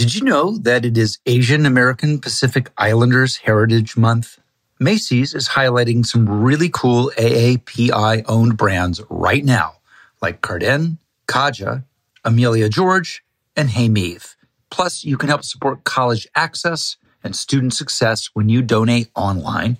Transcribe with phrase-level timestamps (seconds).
[0.00, 4.38] Did you know that it is Asian American Pacific Islanders Heritage Month?
[4.78, 9.74] Macy's is highlighting some really cool AAPI owned brands right now,
[10.22, 10.96] like Carden,
[11.28, 11.84] Kaja,
[12.24, 13.22] Amelia George,
[13.54, 14.36] and Hey Meave.
[14.70, 19.76] Plus, you can help support college access and student success when you donate online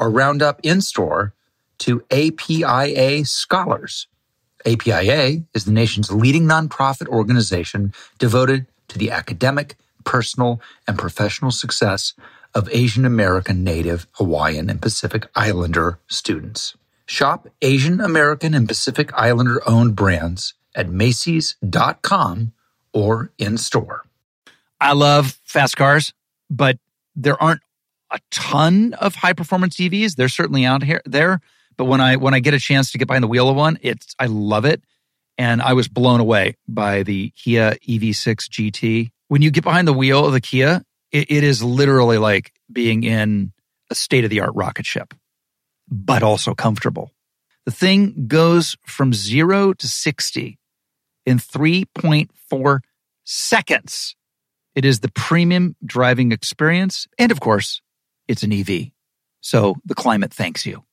[0.00, 1.32] or round up in store
[1.78, 4.08] to APIA Scholars.
[4.66, 12.14] APIA is the nation's leading nonprofit organization devoted to the academic, personal, and professional success
[12.54, 16.76] of Asian American, Native, Hawaiian, and Pacific Islander students.
[17.06, 22.52] Shop Asian American and Pacific Islander owned brands at Macy's.com
[22.92, 24.04] or in store.
[24.80, 26.12] I love fast cars,
[26.48, 26.78] but
[27.16, 27.62] there aren't
[28.10, 30.16] a ton of high performance EVs.
[30.16, 31.40] They're certainly out here there,
[31.76, 33.78] but when I when I get a chance to get behind the wheel of one,
[33.82, 34.82] it's I love it,
[35.40, 39.10] and I was blown away by the Kia EV6 GT.
[39.28, 43.04] When you get behind the wheel of the Kia, it, it is literally like being
[43.04, 43.54] in
[43.88, 45.14] a state of the art rocket ship,
[45.88, 47.12] but also comfortable.
[47.64, 50.58] The thing goes from zero to 60
[51.24, 52.80] in 3.4
[53.24, 54.16] seconds.
[54.74, 57.06] It is the premium driving experience.
[57.18, 57.80] And of course,
[58.28, 58.90] it's an EV.
[59.40, 60.84] So the climate thanks you.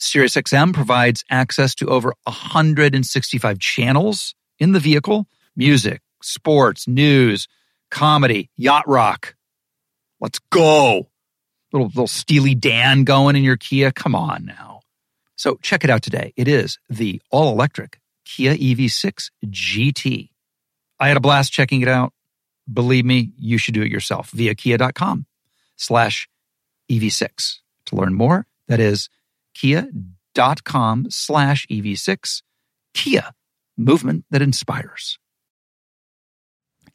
[0.00, 7.48] SiriusXM provides access to over 165 channels in the vehicle music, sports, news,
[7.90, 9.34] comedy, yacht rock.
[10.20, 11.08] Let's go.
[11.72, 13.92] Little, little Steely Dan going in your Kia.
[13.92, 14.80] Come on now.
[15.36, 16.32] So check it out today.
[16.36, 20.30] It is the all electric Kia EV6 GT.
[20.98, 22.12] I had a blast checking it out.
[22.70, 25.26] Believe me, you should do it yourself via kia.com
[25.76, 26.28] slash
[26.90, 27.58] EV6.
[27.86, 29.08] To learn more, that is
[29.60, 32.42] kia.com slash EV6.
[32.94, 33.30] Kia,
[33.76, 35.18] movement that inspires.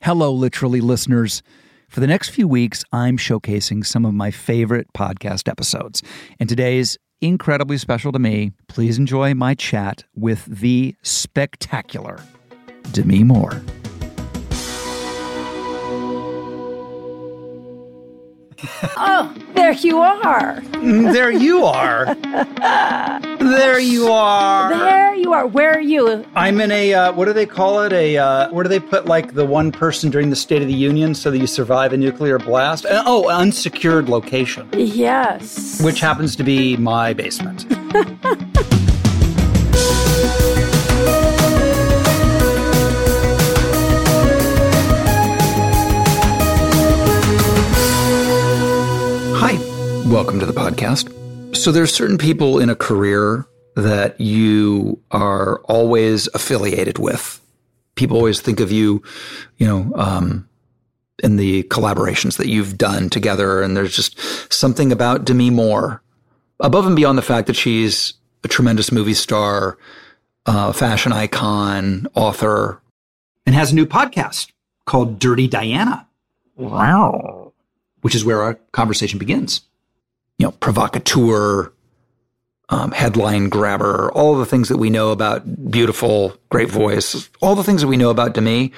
[0.02, 1.43] Hello, literally listeners.
[1.89, 6.02] For the next few weeks, I'm showcasing some of my favorite podcast episodes.
[6.39, 8.52] And today's incredibly special to me.
[8.67, 12.20] Please enjoy my chat with the spectacular
[12.92, 13.61] Demi Moore.
[18.98, 20.60] Oh, there you are.
[20.61, 22.16] there you are.
[22.16, 24.70] there you are.
[24.70, 25.48] There you are.
[25.48, 26.26] Where are you?
[26.36, 27.94] I'm in a, uh, what do they call it?
[27.94, 30.73] A, uh, where do they put like the one person during the State of the
[30.73, 32.86] Union so that you survive a nuclear blast?
[32.86, 34.70] Uh, oh, unsecured location.
[34.73, 35.82] Yes.
[35.82, 37.65] Which happens to be my basement.
[50.05, 51.55] Welcome to the podcast.
[51.55, 57.42] So there's certain people in a career that you are always affiliated with.
[57.95, 59.02] People always think of you,
[59.58, 60.48] you know, um,
[61.23, 63.64] in the collaborations that you've done together.
[63.64, 64.20] And there's just
[64.54, 66.04] something about Demi Moore,
[66.60, 68.14] above and beyond the fact that she's
[68.44, 69.80] a tremendous movie star,
[70.45, 72.80] uh, fashion icon, author,
[73.48, 74.52] and has a new podcast
[74.86, 76.08] called Dirty Diana.
[76.55, 77.54] Wow.
[78.02, 79.61] Which is where our conversation begins
[80.37, 81.71] you know, provocateur,
[82.69, 87.63] um, headline grabber, all the things that we know about beautiful, great voice, all the
[87.63, 88.71] things that we know about Demi.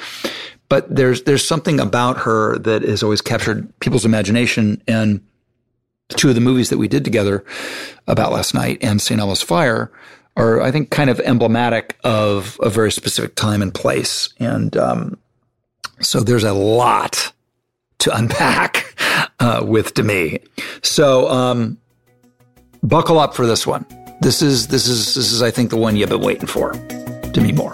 [0.70, 4.82] But there's there's something about her that has always captured people's imagination.
[4.88, 5.22] And
[6.10, 7.46] two of the movies that we did together
[8.08, 9.20] about last night and St.
[9.20, 9.92] Elmo's Fire
[10.36, 14.34] are, I think, kind of emblematic of a very specific time and place.
[14.40, 15.18] And um,
[16.00, 17.34] so there's a lot
[18.00, 18.87] to unpack
[19.40, 20.40] uh, with Demi.
[20.82, 21.78] So um,
[22.84, 23.86] buckle up for this one.
[24.22, 26.74] This is this is this is I think the one you've been waiting for.
[27.32, 27.74] Demi Moore.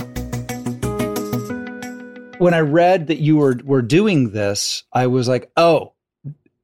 [2.38, 5.94] When I read that you were were doing this, I was like, oh,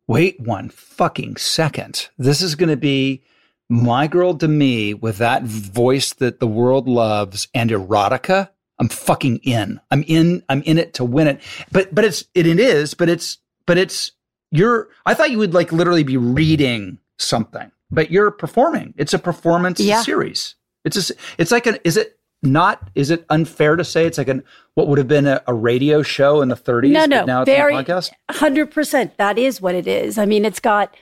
[0.07, 2.09] wait one fucking second.
[2.17, 3.23] This is going to be
[3.69, 8.49] my girl Demi with that voice that the world loves and erotica.
[8.79, 9.79] I'm fucking in.
[9.91, 10.43] I'm in.
[10.49, 11.41] I'm in it to win it.
[11.71, 12.93] But but it's it, it is.
[12.93, 14.11] But it's but it's
[14.51, 18.93] you're I thought you would like literally be reading something, but you're performing.
[18.97, 20.01] It's a performance yeah.
[20.01, 20.55] series.
[20.85, 24.27] It's a, it's like an is it not is it unfair to say it's like
[24.27, 24.43] an
[24.75, 27.49] what would have been a, a radio show in the 30s no no now it's
[27.49, 30.95] very, a podcast 100% that is what it is i mean it's got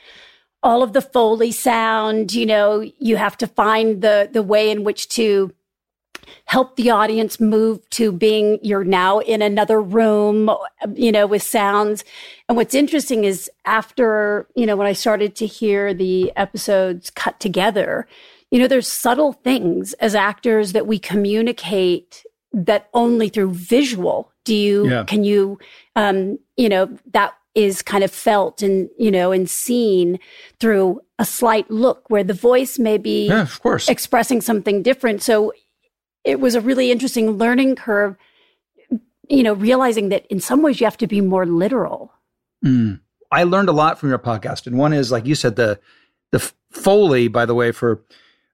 [0.63, 4.83] all of the foley sound you know you have to find the the way in
[4.83, 5.53] which to
[6.45, 10.49] help the audience move to being you're now in another room,
[10.93, 12.03] you know, with sounds.
[12.47, 17.39] And what's interesting is after, you know, when I started to hear the episodes cut
[17.39, 18.07] together,
[18.51, 22.23] you know, there's subtle things as actors that we communicate
[22.53, 25.03] that only through visual Do you, Yeah.
[25.03, 25.59] can you,
[25.97, 30.19] um, you know, that is kind of felt and, you know, and seen
[30.61, 33.89] through a slight look where the voice may be Yeah, of course.
[33.89, 35.21] expressing something different.
[35.21, 35.51] So
[36.23, 38.15] it was a really interesting learning curve,
[39.29, 42.11] you know, realizing that in some ways you have to be more literal.
[42.63, 42.99] Mm.
[43.31, 45.79] I learned a lot from your podcast, and one is like you said the
[46.31, 46.39] the
[46.71, 47.27] foley.
[47.27, 48.03] By the way, for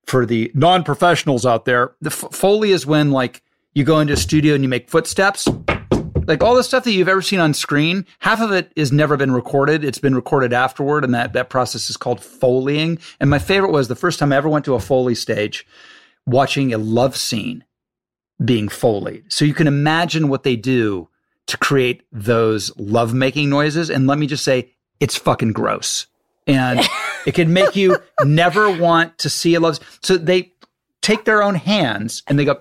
[0.06, 3.44] for the non professionals out there, the f- foley is when like
[3.74, 5.48] you go into a studio and you make footsteps.
[6.26, 9.18] Like all the stuff that you've ever seen on screen, half of it has never
[9.18, 9.84] been recorded.
[9.84, 13.00] It's been recorded afterward, and that that process is called foleying.
[13.20, 15.68] And my favorite was the first time I ever went to a foley stage,
[16.26, 17.64] watching a love scene
[18.44, 19.32] being foleyed.
[19.32, 21.10] So you can imagine what they do
[21.48, 23.90] to create those love making noises.
[23.90, 26.08] And let me just say, it's fucking gross.
[26.48, 26.80] And
[27.26, 29.80] it can make you never want to see a love.
[30.02, 30.54] So they
[31.02, 32.60] take their own hands and they go,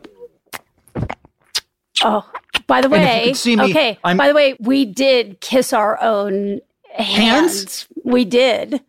[2.04, 2.28] Oh,
[2.66, 3.98] by the And if you way, me, okay.
[4.02, 6.60] I'm- by the way, we did kiss our own
[6.94, 7.16] hands.
[7.16, 7.88] Hands?
[8.04, 8.82] We did.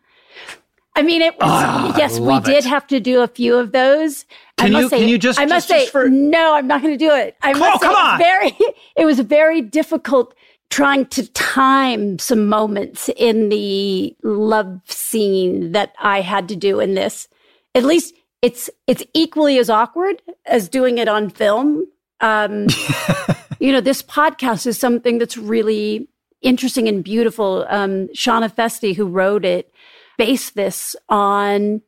[0.96, 2.66] I mean, it was ah, I yes, we did it.
[2.66, 4.26] have to do a few of those.
[4.58, 6.82] Can you- say, can you just- I must just- say, just for- no, I'm not
[6.82, 7.36] going to do it.
[7.42, 8.18] I must say, come on.
[8.18, 8.58] very,
[8.96, 10.34] it was very difficult
[10.70, 16.96] trying to time some moments in the love scene that I had to do in
[16.96, 17.28] this.
[17.76, 21.86] At least it's it's equally as awkward as doing it on film.
[22.22, 22.68] Um,
[23.60, 26.08] you know, this podcast is something that's really
[26.42, 27.66] interesting and beautiful.
[27.70, 29.72] Um, Shana Feste, who wrote it,
[30.18, 31.82] based this on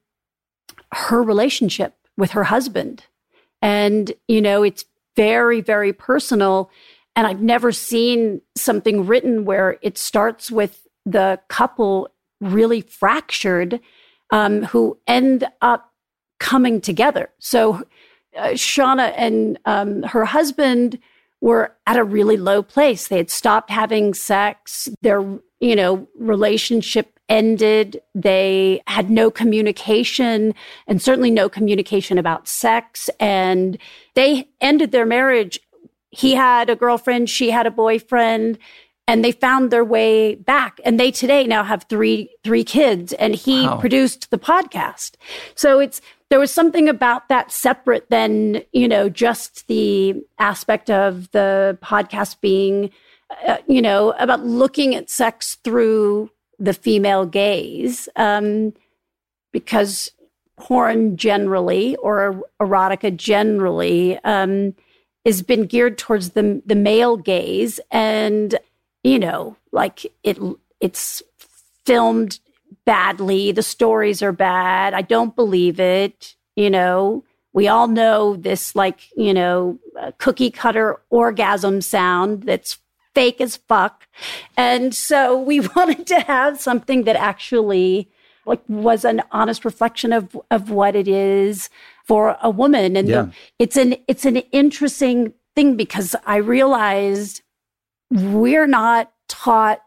[0.93, 3.03] her relationship with her husband.
[3.61, 4.85] And, you know, it's
[5.15, 6.69] very, very personal.
[7.15, 12.09] And I've never seen something written where it starts with the couple
[12.41, 13.79] really fractured
[14.31, 15.93] um, who end up
[16.39, 17.29] coming together.
[17.39, 17.83] So
[18.37, 20.99] uh, Shana and um, her husband
[21.41, 23.07] were at a really low place.
[23.07, 24.89] They had stopped having sex.
[25.01, 25.21] Their,
[25.59, 28.01] you know, relationship ended.
[28.13, 30.53] They had no communication
[30.87, 33.09] and certainly no communication about sex.
[33.19, 33.77] And
[34.13, 35.59] they ended their marriage.
[36.11, 37.29] He had a girlfriend.
[37.29, 38.57] She had a boyfriend
[39.07, 43.35] and they found their way back and they today now have three three kids and
[43.35, 43.77] he Wow.
[43.77, 45.11] produced the podcast
[45.55, 51.29] so it's there was something about that separate than you know just the aspect of
[51.31, 52.89] the podcast being
[53.47, 56.29] uh, you know about looking at sex through
[56.59, 58.73] the female gaze um
[59.51, 60.11] because
[60.57, 64.73] porn generally or erotica generally um
[65.25, 67.79] has been geared towards the the male gaze.
[67.91, 68.57] And
[69.03, 70.37] you know like it
[70.79, 71.21] it's
[71.85, 72.39] filmed
[72.85, 73.51] badly.
[73.51, 74.93] The stories are bad.
[74.93, 77.23] I don't believe it you know.
[77.53, 82.77] We all know this like you know uh, cookie cutter orgasm sound that's
[83.15, 84.07] fake as fuck.
[84.57, 88.11] And so we wanted to have something that actually
[88.45, 91.69] like was an honest reflection of of what it is
[92.03, 92.95] for a woman.
[92.95, 93.21] And Yeah.
[93.23, 97.41] the, it's an it's an interesting thing because i realized
[98.11, 99.79] we're not taught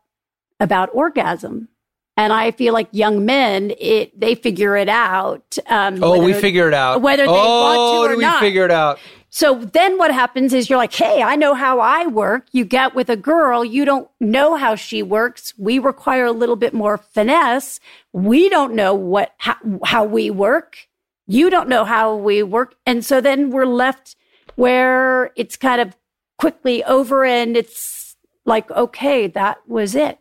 [0.59, 1.69] about orgasm
[2.19, 6.69] and i feel like young men it they figure it out um Oh, we figure
[6.69, 7.01] it out.
[7.01, 8.41] whether they oh, want to or do we not.
[8.41, 8.99] figure it out?
[9.31, 12.47] so then what happens is you're like, hey, I know how I work.
[12.53, 15.53] You get with a girl, you don't know how she works.
[15.59, 17.79] We require a little bit more finesse.
[18.13, 20.89] We don't know what how, how we work.
[21.27, 22.75] You don't know how we work.
[22.87, 24.17] And so then we're left
[24.57, 25.95] where it's kind of
[26.39, 30.19] quickly over and it's like, okay, that was it.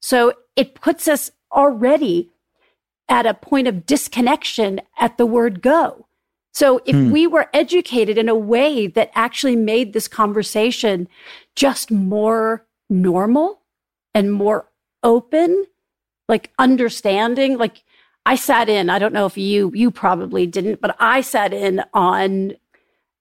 [0.00, 2.30] So it puts us already
[3.08, 6.06] at a point of disconnection at the word go.
[6.52, 7.10] So if hmm.
[7.10, 11.08] we were educated in a way that actually made this conversation
[11.54, 13.60] just more normal
[14.14, 14.68] and more
[15.02, 15.66] open,
[16.28, 17.82] like understanding, like
[18.26, 21.82] I sat in, I don't know if you you probably didn't, but I sat in
[21.94, 22.54] on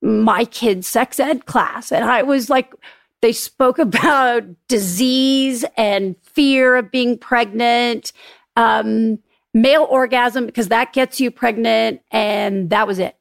[0.01, 2.73] my kid's sex ed class and I was like
[3.21, 8.13] they spoke about disease and fear of being pregnant,
[8.55, 9.19] um,
[9.53, 13.15] male orgasm because that gets you pregnant, and that was it.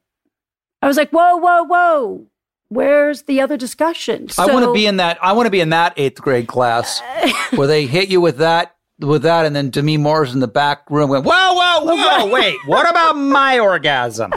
[0.81, 2.25] I was like, whoa, whoa, whoa.
[2.69, 4.27] Where's the other discussion?
[4.37, 5.17] I want to be in that.
[5.23, 7.01] I want to be in that eighth grade class
[7.55, 10.89] where they hit you with that, with that, and then Demi Moore's in the back
[10.91, 12.27] room going, "Whoa, whoa, whoa!
[12.31, 14.31] Wait, what about my orgasm?"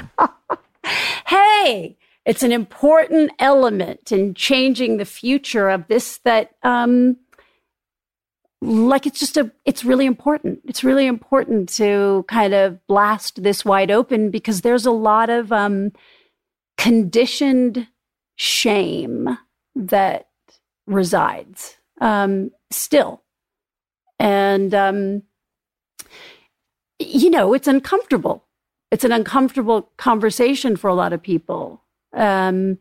[1.26, 7.17] hey, it's an important element in changing the future of this that um
[8.61, 13.64] like it's just a it's really important it's really important to kind of blast this
[13.64, 15.93] wide open because there's a lot of um
[16.79, 17.88] conditioned
[18.37, 19.38] shame
[19.75, 20.29] that
[20.87, 23.23] resides um, still.
[24.19, 25.23] And, um,
[26.99, 28.45] you know, it's uncomfortable.
[28.91, 31.83] It's an uncomfortable conversation for a lot of people.
[32.12, 32.78] Um,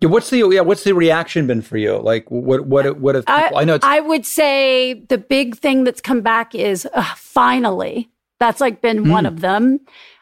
[0.00, 0.60] yeah, what's the yeah?
[0.60, 1.98] What's the reaction been for you?
[1.98, 3.56] Like, what what what have people?
[3.56, 3.74] I, I know.
[3.74, 8.08] It's- I would say the big thing that's come back is uh, finally.
[8.38, 9.10] That's like been mm.
[9.10, 9.80] one of them.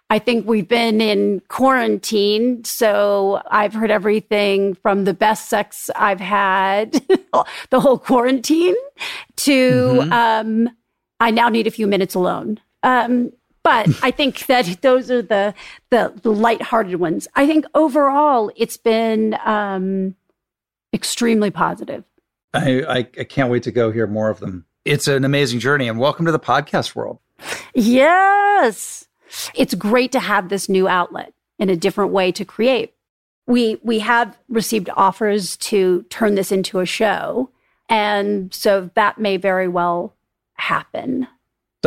[0.09, 6.21] I think we've been in quarantine, so I've heard everything from the best sex I've
[6.21, 6.93] had,
[7.71, 8.77] the whole quarantine,
[9.37, 10.13] to mm-hmm.
[10.13, 10.71] um,
[11.19, 12.61] I now need a few minutes alone.
[12.85, 13.33] Um,
[13.67, 15.53] but I think that those are the
[15.91, 17.27] the, the lighthearted ones.
[17.35, 20.15] I think overall it's been um,
[20.93, 22.05] extremely positive.
[22.55, 24.67] I, I, I can't wait to go hear more of them.
[24.85, 27.19] It's an amazing journey, and welcome to the podcast world.
[27.75, 29.09] Yes,
[29.53, 32.95] it's great to have this new outlet in a different way to create.
[33.49, 37.51] We we have received offers to turn this into a show,
[37.89, 40.15] and so that may very well
[40.55, 41.27] happen.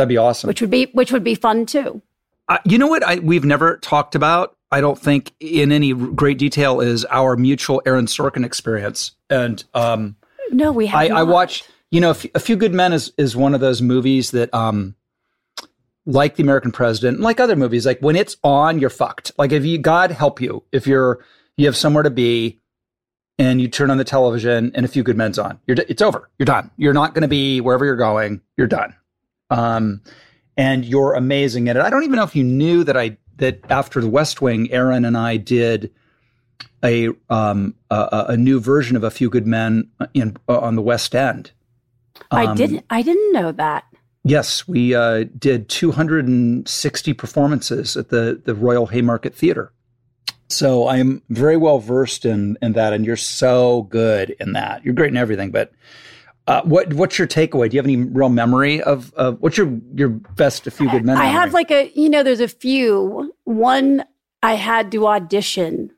[0.00, 0.48] That'd be awesome.
[0.48, 2.00] Which would be which would be fun too.
[2.48, 4.56] Uh, you know what I, we've never talked about?
[4.72, 9.12] I don't think in any great detail is our mutual Aaron Sorkin experience.
[9.28, 10.16] And um,
[10.52, 10.98] no, we have.
[10.98, 11.64] I, I watch.
[11.90, 14.94] You know, A Few Good Men is is one of those movies that, um,
[16.06, 19.32] like The American President, like other movies, like when it's on, you're fucked.
[19.36, 21.22] Like if you, God help you, if you're
[21.58, 22.58] you have somewhere to be,
[23.38, 26.30] and you turn on the television and A Few Good Men's on, you're it's over.
[26.38, 26.70] You're done.
[26.78, 28.40] You're not going to be wherever you're going.
[28.56, 28.94] You're done.
[29.50, 30.00] Um,
[30.56, 31.82] and you're amazing at it.
[31.82, 35.04] I don't even know if you knew that I that after the West Wing, Aaron
[35.04, 35.90] and I did
[36.84, 40.82] a um, a, a, new version of A Few Good Men in uh, on the
[40.82, 41.52] West End.
[42.30, 42.84] Um, I didn't.
[42.90, 43.84] I didn't know that.
[44.22, 49.72] Yes, we uh, did 260 performances at the the Royal Haymarket Theatre.
[50.48, 54.84] So I'm very well versed in in that, and you're so good in that.
[54.84, 55.72] You're great in everything, but
[56.50, 57.70] uh, what what's your takeaway?
[57.70, 61.04] Do you have any real memory of, of what's your your best a few good
[61.04, 61.16] men?
[61.16, 63.32] I have like a you know there's a few.
[63.44, 64.04] One
[64.42, 65.92] I had to audition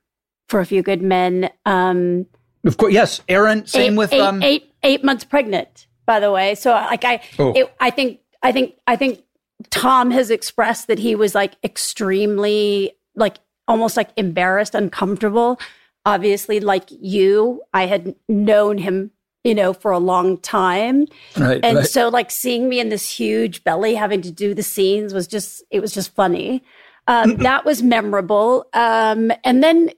[0.50, 1.48] for a few good men.
[1.64, 2.26] Um,
[2.66, 3.64] of course, yes, Aaron.
[3.64, 5.86] Same eight, with eight, um, eight eight months pregnant.
[6.04, 7.54] By the way, so like I oh.
[7.54, 9.24] it, I think I think I think
[9.70, 15.58] Tom has expressed that he was like extremely like almost like embarrassed, uncomfortable.
[16.04, 19.12] Obviously, like you, I had known him
[19.44, 21.06] you know, for a long time.
[21.36, 21.60] Right.
[21.62, 21.86] And right.
[21.86, 25.62] so like seeing me in this huge belly having to do the scenes was just
[25.70, 26.62] it was just funny.
[27.08, 28.66] Um, that was memorable.
[28.72, 29.90] Um, and then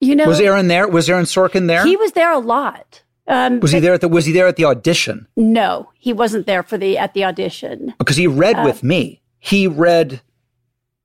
[0.00, 0.86] you know Was Aaron there?
[0.86, 1.84] Was Aaron Sorkin there?
[1.84, 3.02] He was there a lot.
[3.28, 5.26] Um, was he there at the was he there at the audition?
[5.36, 7.94] No, he wasn't there for the at the audition.
[7.98, 9.22] Because he read uh, with me.
[9.38, 10.20] He read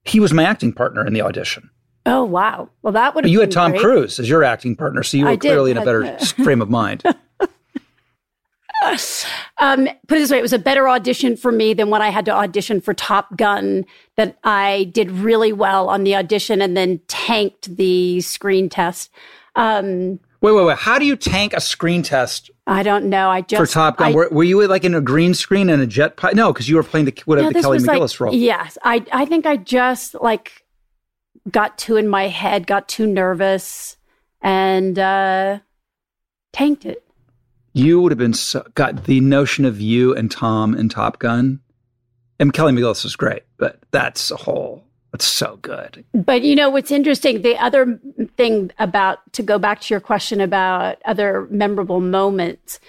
[0.03, 1.69] he was my acting partner in the audition.
[2.05, 2.69] Oh wow!
[2.81, 3.81] Well, that would you had Tom great.
[3.81, 5.77] Cruise as your acting partner, so you were I clearly did.
[5.77, 7.03] in a better frame of mind.
[9.57, 12.09] um, put it this way, it was a better audition for me than when I
[12.09, 13.85] had to audition for Top Gun.
[14.15, 19.11] That I did really well on the audition and then tanked the screen test.
[19.55, 20.77] Um, wait, wait, wait!
[20.77, 22.51] How do you tank a screen test?
[22.67, 23.29] I don't know.
[23.29, 24.11] I just for Top Gun.
[24.11, 26.35] I, were, were, you like in a green screen and a jet pilot?
[26.35, 28.33] No, because you were playing the whatever the Kelly McGillis like, role.
[28.33, 30.63] Yes, I I think I just like
[31.49, 33.97] got too in my head, got too nervous,
[34.41, 35.59] and uh,
[36.53, 37.06] tanked it
[37.77, 41.59] you would have been so, got the notion of you and Tom in Top Gun.
[42.39, 44.83] And Kelly McGillis was great, but that's a whole.
[45.11, 46.03] That's so good.
[46.13, 47.41] But you know what's interesting?
[47.41, 47.99] The other
[48.35, 52.79] thing about to go back to your question about other memorable moments,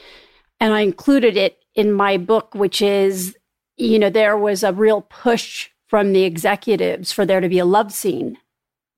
[0.60, 3.36] and I included it in my book, which is,
[3.76, 7.64] you know, there was a real push from the executives for there to be a
[7.64, 8.36] love scene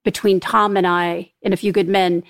[0.02, 2.22] between Tom and I in A Few Good Men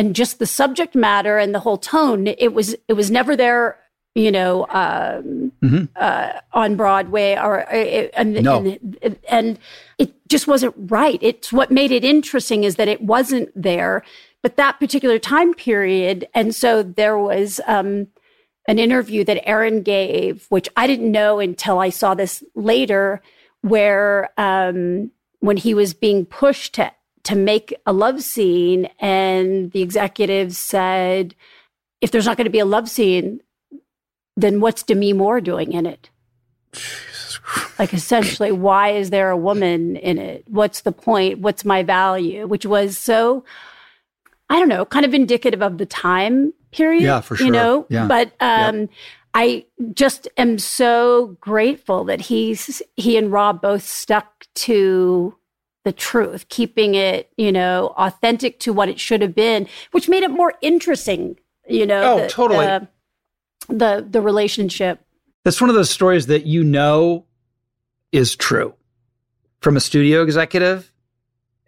[0.00, 3.78] and just the subject matter and the whole tone it was it was never there
[4.14, 5.84] you know um, mm-hmm.
[5.96, 8.64] uh, on broadway or uh, and, no.
[9.02, 9.58] and, and
[9.98, 14.02] it just wasn't right it's what made it interesting is that it wasn't there
[14.42, 18.06] but that particular time period and so there was um,
[18.68, 23.20] an interview that aaron gave which i didn't know until i saw this later
[23.60, 26.90] where um, when he was being pushed to
[27.24, 28.88] to make a love scene.
[28.98, 31.34] And the executives said,
[32.00, 33.40] if there's not going to be a love scene,
[34.36, 36.10] then what's Demi Moore doing in it?
[37.78, 40.44] Like essentially, why is there a woman in it?
[40.48, 41.40] What's the point?
[41.40, 42.46] What's my value?
[42.46, 43.44] Which was so,
[44.48, 47.02] I don't know, kind of indicative of the time period.
[47.02, 47.46] Yeah, for sure.
[47.46, 48.06] You know, yeah.
[48.06, 48.90] but um, yep.
[49.34, 55.34] I just am so grateful that he's he and Rob both stuck to
[55.84, 60.22] the truth, keeping it, you know, authentic to what it should have been, which made
[60.22, 62.02] it more interesting, you know.
[62.02, 62.66] Oh, the, totally.
[62.66, 62.88] The,
[63.68, 65.00] the the relationship.
[65.44, 67.24] That's one of those stories that you know
[68.12, 68.74] is true
[69.60, 70.92] from a studio executive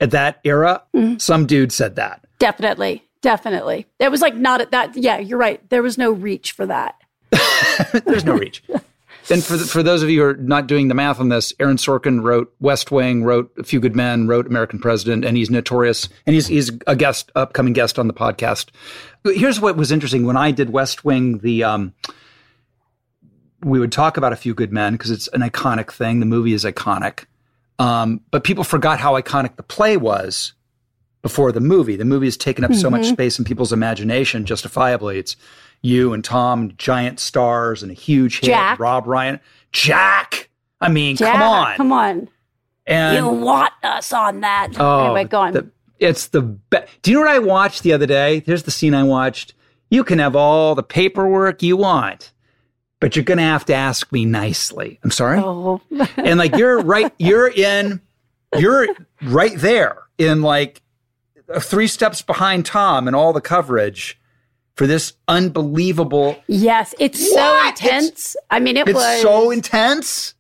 [0.01, 0.83] at that era.
[0.95, 1.19] Mm-hmm.
[1.19, 2.25] Some dude said that.
[2.39, 3.03] Definitely.
[3.23, 3.87] Definitely.
[4.01, 4.97] It was like not at that.
[4.97, 5.67] Yeah, you're right.
[5.71, 6.97] There was no reach for that.
[8.05, 8.63] There's no reach.
[9.31, 11.53] and for the, for those of you who are not doing the math on this,
[11.61, 15.51] Aaron Sorkin wrote West Wing, wrote A Few Good Men, wrote American President, and he's
[15.51, 16.09] notorious.
[16.27, 18.69] And he's he's a guest, upcoming guest on the podcast.
[19.25, 21.39] Here's what was interesting when I did West Wing.
[21.39, 21.95] The um,
[23.63, 26.21] we would talk about A Few Good Men because it's an iconic thing.
[26.21, 27.27] The movie is iconic,
[27.79, 30.53] um, but people forgot how iconic the play was
[31.23, 31.97] before the movie.
[31.97, 32.81] The movie has taken up mm-hmm.
[32.81, 33.13] so much mm-hmm.
[33.13, 35.19] space in people's imagination, justifiably.
[35.19, 35.37] It's
[35.83, 38.47] you and Tom, giant stars and a huge hit.
[38.47, 38.79] Jack.
[38.79, 39.41] Rob Reiner.
[39.73, 40.49] Jack.
[40.81, 41.77] I mean, Jack, come on.
[41.77, 42.29] Come on.
[42.87, 44.71] And you want us on that.
[44.79, 45.53] Oh, anyway, go on.
[45.53, 46.91] The, it's the best.
[47.03, 48.43] Do you know what I watched the other day?
[48.47, 49.55] Here's the scene I watched.
[49.91, 52.33] You can have all the paperwork you want,
[52.99, 54.99] but you're going to have to ask me nicely.
[55.05, 55.39] I'm sorry.
[55.39, 55.81] Oh.
[56.17, 58.01] and like, you're right, you're in,
[58.59, 58.89] you're
[59.23, 60.83] right there in like
[61.61, 64.19] three steps behind Tom and all the coverage
[64.75, 66.43] for this unbelievable.
[66.47, 67.79] Yes, it's what?
[67.79, 68.09] so intense.
[68.09, 70.35] It's, I mean, it it's was so intense.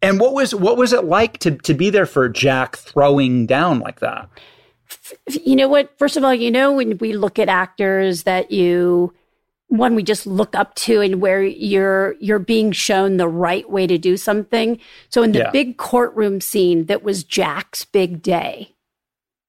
[0.00, 3.78] And what was what was it like to to be there for Jack throwing down
[3.78, 4.28] like that?
[5.28, 5.96] You know what?
[5.98, 9.12] First of all, you know when we look at actors that you
[9.68, 13.86] one we just look up to and where you're you're being shown the right way
[13.86, 14.78] to do something.
[15.08, 15.50] So in the yeah.
[15.50, 18.74] big courtroom scene that was Jack's big day,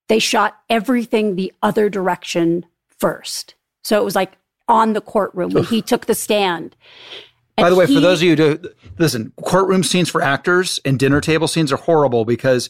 [0.07, 2.65] they shot everything the other direction
[2.97, 3.55] first.
[3.83, 4.37] So it was like
[4.67, 6.75] on the courtroom when he took the stand.
[7.57, 10.21] And By the way, he, for those of you who do listen, courtroom scenes for
[10.21, 12.69] actors and dinner table scenes are horrible because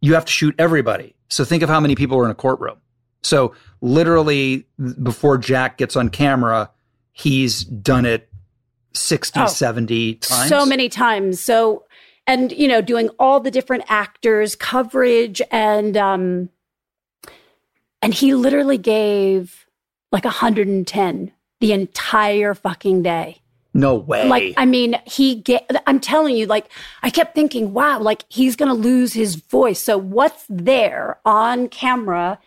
[0.00, 1.14] you have to shoot everybody.
[1.28, 2.78] So think of how many people are in a courtroom.
[3.22, 4.66] So literally
[5.02, 6.70] before Jack gets on camera,
[7.12, 8.28] he's done it
[8.94, 10.48] 60, oh, 70 times.
[10.48, 11.40] So many times.
[11.40, 11.84] So,
[12.26, 16.50] and, you know, doing all the different actors, coverage, and, um,
[18.02, 19.67] and he literally gave
[20.12, 23.40] like 110 the entire fucking day.
[23.74, 24.26] No way.
[24.28, 26.70] Like, I mean, he get, I'm telling you, like,
[27.02, 29.78] I kept thinking, wow, like he's going to lose his voice.
[29.78, 32.38] So what's there on camera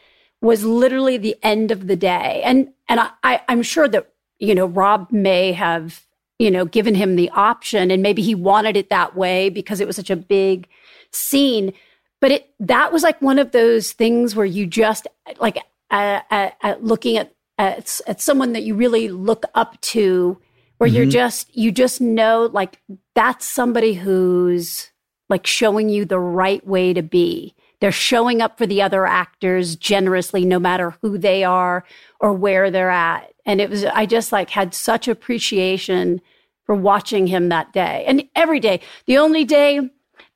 [0.42, 2.42] was literally the end of the day.
[2.44, 6.04] And, and I, I I'm sure that, you know, Rob may have,
[6.40, 9.88] you know, given him the option and maybe he wanted it that way because it
[9.88, 10.68] was such a big
[11.12, 11.72] scene.
[12.20, 15.08] But it, that was like one of those things where you just
[15.40, 15.60] like,
[15.92, 20.38] uh, uh, uh, looking at at, at someone that you really look up to
[20.78, 20.98] where mm-hmm.
[20.98, 22.82] you're just you just know like
[23.14, 24.90] that's somebody who's
[25.30, 27.56] like showing you the right way to be.
[27.80, 31.84] They're showing up for the other actors generously no matter who they are
[32.20, 33.32] or where they're at.
[33.46, 36.20] And it was i just like had such appreciation
[36.66, 38.04] for watching him that day.
[38.08, 38.82] And every day.
[39.06, 39.88] The only day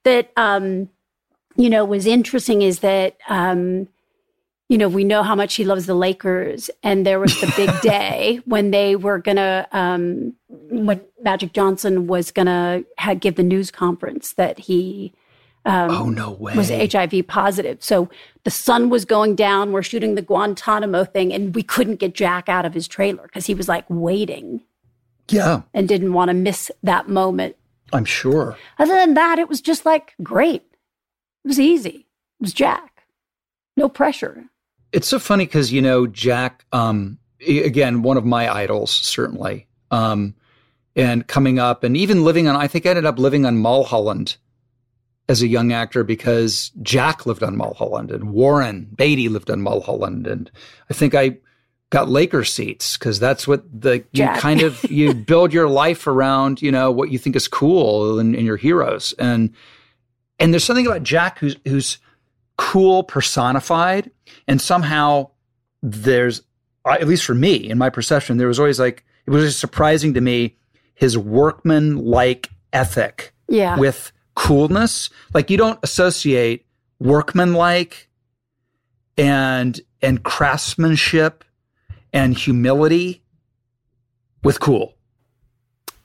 [0.04, 0.90] that um
[1.56, 3.88] you know was interesting is that um
[4.68, 7.70] you know, we know how much he loves the Lakers, and there was the big
[7.82, 13.70] day when they were gonna, um, when Magic Johnson was gonna have, give the news
[13.70, 15.14] conference that he,
[15.66, 17.84] um, oh no way, was HIV positive.
[17.84, 18.10] So
[18.44, 19.72] the sun was going down.
[19.72, 23.46] We're shooting the Guantanamo thing, and we couldn't get Jack out of his trailer because
[23.46, 24.62] he was like waiting,
[25.30, 27.56] yeah, and didn't want to miss that moment.
[27.94, 28.58] I'm sure.
[28.80, 30.64] Other than that, it was just like great.
[31.44, 32.08] It was easy.
[32.40, 33.04] It was Jack.
[33.78, 34.46] No pressure.
[34.96, 40.36] It's so funny because you know Jack, um, again, one of my idols certainly, um,
[40.96, 42.56] and coming up and even living on.
[42.56, 44.38] I think I ended up living on Mulholland
[45.28, 50.28] as a young actor because Jack lived on Mulholland and Warren Beatty lived on Mulholland,
[50.28, 50.50] and
[50.90, 51.40] I think I
[51.90, 56.62] got Laker seats because that's what the you kind of you build your life around.
[56.62, 59.54] You know what you think is cool and, and your heroes and
[60.40, 61.98] and there's something about Jack who's who's
[62.58, 64.12] cool personified.
[64.48, 65.30] And somehow
[65.82, 66.42] there's
[66.86, 70.14] uh, at least for me in my perception there was always like it was surprising
[70.14, 70.56] to me
[70.94, 73.78] his workman like ethic yeah.
[73.78, 75.10] with coolness.
[75.34, 76.66] Like you don't associate
[77.00, 78.10] workman like
[79.18, 81.44] and and craftsmanship
[82.14, 83.24] and humility
[84.44, 84.94] with cool.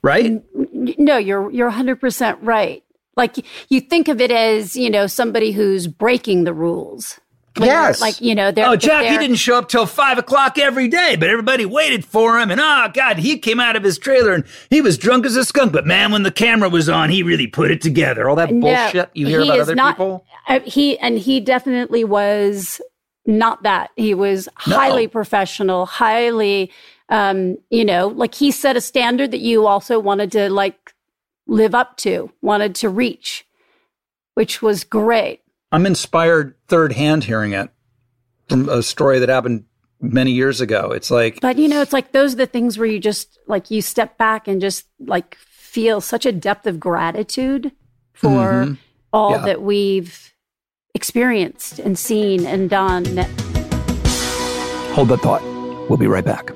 [0.01, 0.43] Right?
[0.53, 2.83] No you're you're 100% right
[3.15, 3.37] like
[3.69, 7.19] you think of it as, you know, somebody who's breaking the rules.
[7.59, 7.99] Yes.
[7.99, 8.65] Like, you know, they're.
[8.65, 12.05] Oh, Jack, they're, he didn't show up till five o'clock every day, but everybody waited
[12.05, 12.49] for him.
[12.49, 15.43] And oh, God, he came out of his trailer and he was drunk as a
[15.43, 15.73] skunk.
[15.73, 18.29] But man, when the camera was on, he really put it together.
[18.29, 20.25] All that no, bullshit you hear about other not, people.
[20.47, 22.79] Uh, he, and he definitely was
[23.25, 23.91] not that.
[23.97, 24.75] He was no.
[24.75, 26.71] highly professional, highly
[27.09, 30.93] Um, you know, like he set a standard that you also wanted to like
[31.51, 33.45] live up to, wanted to reach,
[34.33, 35.41] which was great.
[35.71, 37.69] I'm inspired third hand hearing it
[38.49, 39.65] from a story that happened
[39.99, 40.91] many years ago.
[40.91, 43.69] It's like, but you know, it's like those are the things where you just like
[43.69, 47.71] you step back and just like feel such a depth of gratitude
[48.13, 48.73] for mm-hmm.
[49.13, 49.45] all yeah.
[49.45, 50.33] that we've
[50.95, 53.05] experienced and seen and done.
[54.93, 55.43] Hold that thought.
[55.89, 56.51] We'll be right back.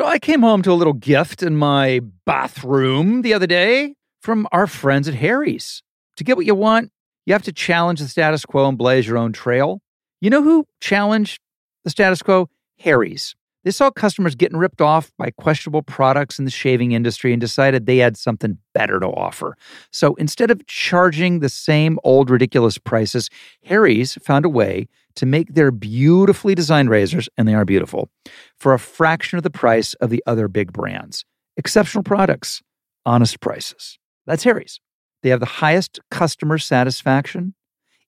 [0.00, 4.48] So I came home to a little gift in my bathroom the other day from
[4.50, 5.82] our friends at Harry's.
[6.16, 6.90] To get what you want,
[7.26, 9.82] you have to challenge the status quo and blaze your own trail.
[10.22, 11.38] You know who challenged
[11.84, 12.48] the status quo?
[12.78, 13.34] Harry's.
[13.62, 17.84] They saw customers getting ripped off by questionable products in the shaving industry and decided
[17.84, 19.54] they had something better to offer.
[19.90, 23.28] So instead of charging the same old ridiculous prices,
[23.64, 28.10] Harry's found a way to make their beautifully designed razors, and they are beautiful,
[28.56, 31.24] for a fraction of the price of the other big brands.
[31.56, 32.62] Exceptional products,
[33.04, 33.98] honest prices.
[34.26, 34.80] That's Harry's.
[35.22, 37.54] They have the highest customer satisfaction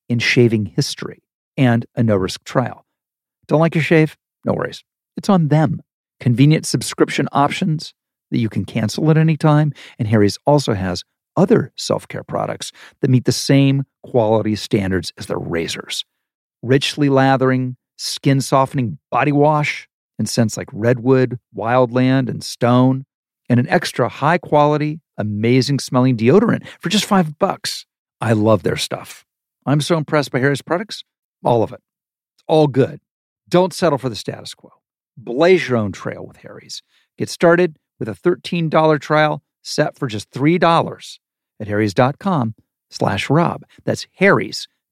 [0.08, 1.22] in shaving history
[1.56, 2.86] and a no risk trial.
[3.46, 4.16] Don't like your shave?
[4.44, 4.82] No worries.
[5.16, 5.82] It's on them.
[6.20, 7.94] Convenient subscription options
[8.30, 9.72] that you can cancel at any time.
[9.98, 11.04] And Harry's also has
[11.36, 16.04] other self care products that meet the same quality standards as their razors.
[16.62, 23.04] Richly lathering, skin softening body wash and scents like redwood, wildland, and stone,
[23.48, 27.86] and an extra high quality, amazing smelling deodorant for just five bucks.
[28.20, 29.24] I love their stuff.
[29.66, 31.04] I'm so impressed by Harry's products.
[31.44, 31.80] All of it.
[32.36, 33.00] It's all good.
[33.48, 34.70] Don't settle for the status quo.
[35.16, 36.82] Blaze your own trail with Harry's.
[37.18, 41.18] Get started with a $13 trial set for just $3
[41.60, 42.54] at harrys.com
[42.90, 43.64] slash rob.
[43.84, 44.06] That's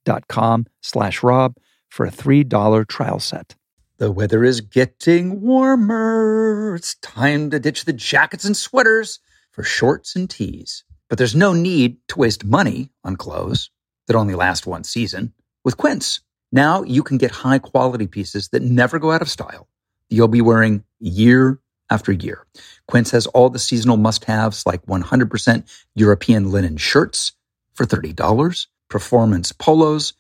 [0.07, 1.57] harrys.com slash rob
[1.89, 3.55] for a $3 trial set.
[3.99, 6.75] The weather is getting warmer.
[6.75, 9.19] It's time to ditch the jackets and sweaters
[9.53, 10.85] for shorts and tees.
[11.09, 13.71] But there's no need to waste money on clothes
[14.07, 15.33] that only last one season
[15.65, 16.21] with Quince.
[16.53, 19.69] Now you can get high quality pieces that never go out of style
[20.11, 21.59] you'll be wearing year
[21.89, 22.45] after year.
[22.89, 27.33] Quince has all the seasonal must haves like 100% European linen shirts
[27.75, 30.13] for $30, performance polos,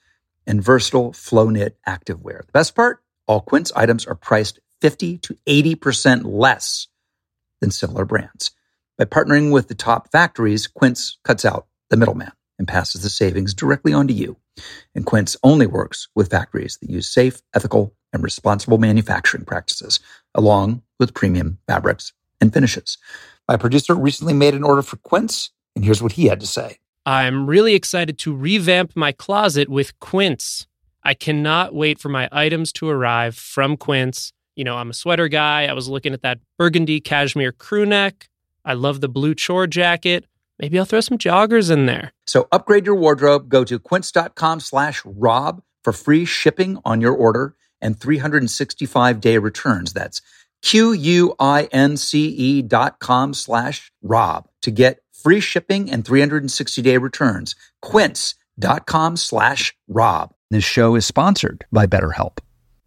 [0.46, 2.46] and versatile flow knit activewear.
[2.46, 3.02] The best part?
[3.26, 6.88] All Quince items are priced 50 to 80% less
[7.60, 8.50] than similar brands.
[8.96, 13.54] By partnering with the top factories, Quince cuts out the middleman and passes the savings
[13.54, 14.36] directly onto you.
[14.94, 20.00] And Quince only works with factories that use safe, ethical, and responsible manufacturing practices,
[20.34, 22.98] along with premium fabrics and finishes.
[23.48, 26.78] My producer recently made an order for Quince, and here's what he had to say.
[27.06, 30.66] I'm really excited to revamp my closet with Quince.
[31.02, 34.32] I cannot wait for my items to arrive from Quince.
[34.54, 35.66] You know, I'm a sweater guy.
[35.66, 38.28] I was looking at that burgundy cashmere crew neck.
[38.64, 40.26] I love the blue chore jacket.
[40.58, 42.12] Maybe I'll throw some joggers in there.
[42.26, 43.48] So upgrade your wardrobe.
[43.48, 49.94] Go to quince.com slash rob for free shipping on your order and 365 day returns.
[49.94, 50.20] That's
[50.62, 57.54] Q-U-I-N-C-E dot com slash Rob to get free shipping and 360 day returns.
[57.82, 60.34] Quince.com slash Rob.
[60.50, 62.38] This show is sponsored by BetterHelp.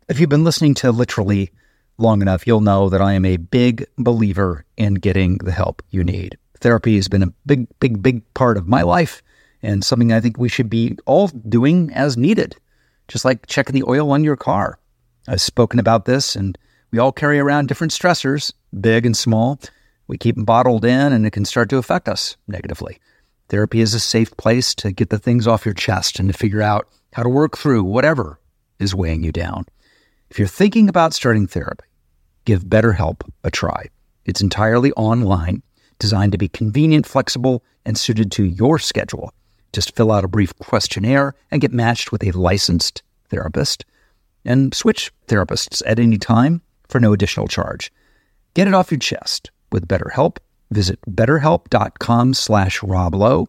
[0.10, 1.52] If you've been listening to literally
[1.98, 6.04] long enough, you'll know that I am a big believer in getting the help you
[6.04, 6.38] need.
[6.60, 9.22] Therapy has been a big, big, big part of my life
[9.62, 12.58] and something I think we should be all doing as needed,
[13.08, 14.80] just like checking the oil on your car.
[15.28, 16.58] I've spoken about this, and
[16.94, 19.60] we all carry around different stressors, big and small.
[20.06, 23.00] We keep them bottled in, and it can start to affect us negatively.
[23.50, 26.62] Therapy is a safe place to get the things off your chest and to figure
[26.62, 28.40] out how to work through whatever
[28.78, 29.66] is weighing you down.
[30.30, 31.88] If you're thinking about starting therapy,
[32.46, 33.88] give BetterHelp a try.
[34.26, 35.64] It's entirely online,
[35.98, 39.34] designed to be convenient, flexible, and suited to your schedule.
[39.74, 43.84] Just fill out a brief questionnaire and get matched with a licensed therapist
[44.46, 46.62] and switch therapists at any time
[46.94, 47.92] for no additional charge.
[48.54, 50.38] Get it off your chest with BetterHelp.
[50.70, 53.48] Visit betterhelp.com slash roblow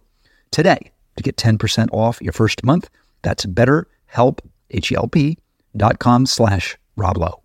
[0.50, 2.88] today to get 10% off your first month.
[3.20, 4.38] That's betterhelp,
[4.70, 5.38] H-E-L-P,
[5.76, 7.40] dot com slash roblow.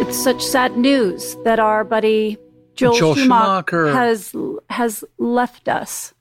[0.00, 2.38] It's such sad news that our buddy
[2.76, 4.34] Joel, Joel Schumacher, Schumacher has
[4.70, 6.14] has left us.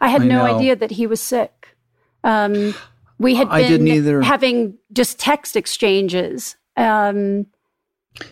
[0.00, 0.56] I had I no know.
[0.56, 1.76] idea that he was sick.
[2.24, 2.74] Um,
[3.18, 6.56] we had I been having just text exchanges.
[6.76, 7.46] Um,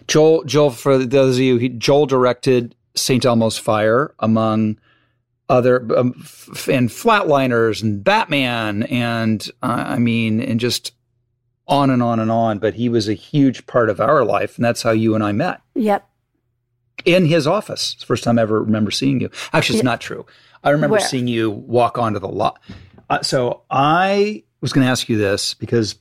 [0.09, 3.25] Joel, Joel, for those of you, he, Joel directed St.
[3.25, 4.79] Elmo's Fire, among
[5.49, 10.92] other um, f- and Flatliners and Batman and uh, I mean and just
[11.68, 12.59] on and on and on.
[12.59, 15.33] But he was a huge part of our life, and that's how you and I
[15.33, 16.09] met Yep.
[17.05, 17.94] in his office.
[18.05, 19.31] First time I ever remember seeing you.
[19.53, 19.90] Actually, it's Yeah.
[19.90, 20.27] not true.
[20.64, 21.01] I remember Where?
[21.07, 22.59] seeing you walk onto the lot.
[23.09, 25.97] Uh, so I was going to ask you this because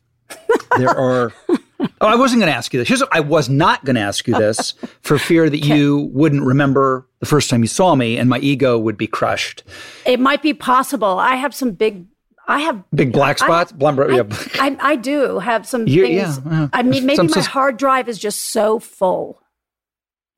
[0.77, 1.31] there are.
[2.01, 2.87] Oh, I wasn't going to ask you this.
[2.87, 6.43] Here's what- I was not going to ask you this for fear that you wouldn't
[6.43, 9.61] remember the first time you saw me, and my ego would be crushed.
[10.05, 11.19] It might be possible.
[11.19, 12.05] I have some big.
[12.47, 13.71] I have Big black I- spots.
[13.73, 14.23] Blum- I, yeah.
[14.55, 16.39] I, I do have some You- things.
[16.45, 16.67] yeah, yeah.
[16.73, 19.41] I mean, maybe Some my hard drive is just so full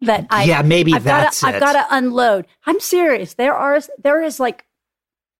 [0.01, 1.56] that I yeah, maybe I've that's gotta, it.
[1.56, 2.47] I've got to unload.
[2.65, 3.36] I'm serious.
[3.36, 4.65] There are there is like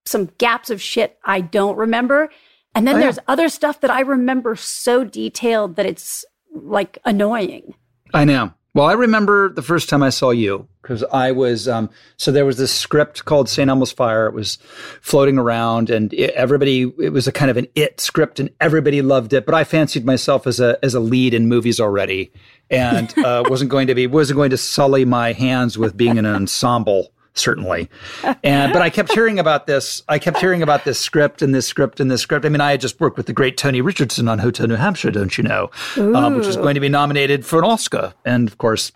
[0.06, 2.30] some gaps of shit I don't remember,
[2.78, 3.04] and then Oh, yeah.
[3.06, 7.74] there's other stuff that I remember so detailed that it's like annoying.
[8.14, 8.54] I know.
[8.76, 12.46] Well, I remember the first time I saw you because I was um, so there
[12.46, 13.68] was this script called St.
[13.68, 14.28] Elmo's Fire.
[14.28, 14.60] It was
[15.02, 19.02] floating around, and it, everybody it was a kind of an it script, and everybody
[19.02, 19.48] loved it.
[19.48, 22.32] But I fancied myself as a as a lead in movies already,
[22.70, 26.28] and uh, wasn't going to be wasn't going to sully my hands with being in
[26.28, 27.90] an ensemble certainly.
[28.44, 30.04] And but I kept hearing about this.
[30.08, 32.46] I kept hearing about this script and this script and this script.
[32.46, 35.12] I mean, I had just worked with the great Tony Richardson on Hotel New Hampshire,
[35.12, 38.58] don't you know, um, which was going to be nominated for an Oscar, and of
[38.58, 38.92] course,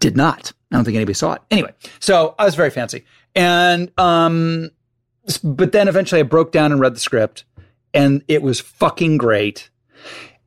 [0.00, 0.52] did not.
[0.72, 1.42] I don't think anybody saw it.
[1.50, 3.04] Anyway, so I was very fancy,
[3.34, 4.70] and um,
[5.44, 7.44] but then eventually I broke down and read the script,
[7.94, 9.70] and it was fucking great,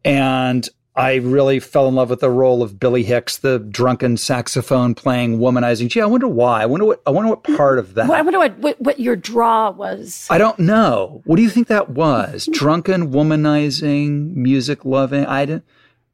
[0.04, 4.94] and I really fell in love with the role of Billy Hicks, the drunken saxophone
[4.94, 5.88] playing, womanizing.
[5.88, 6.64] Gee, I wonder why.
[6.64, 7.02] I wonder what.
[7.08, 8.10] I wonder what part of that.
[8.10, 10.28] Well, I wonder what, what what your draw was.
[10.30, 11.22] I don't know.
[11.24, 12.46] What do you think that was?
[12.52, 15.26] Drunken, womanizing, music loving.
[15.26, 15.64] I didn't.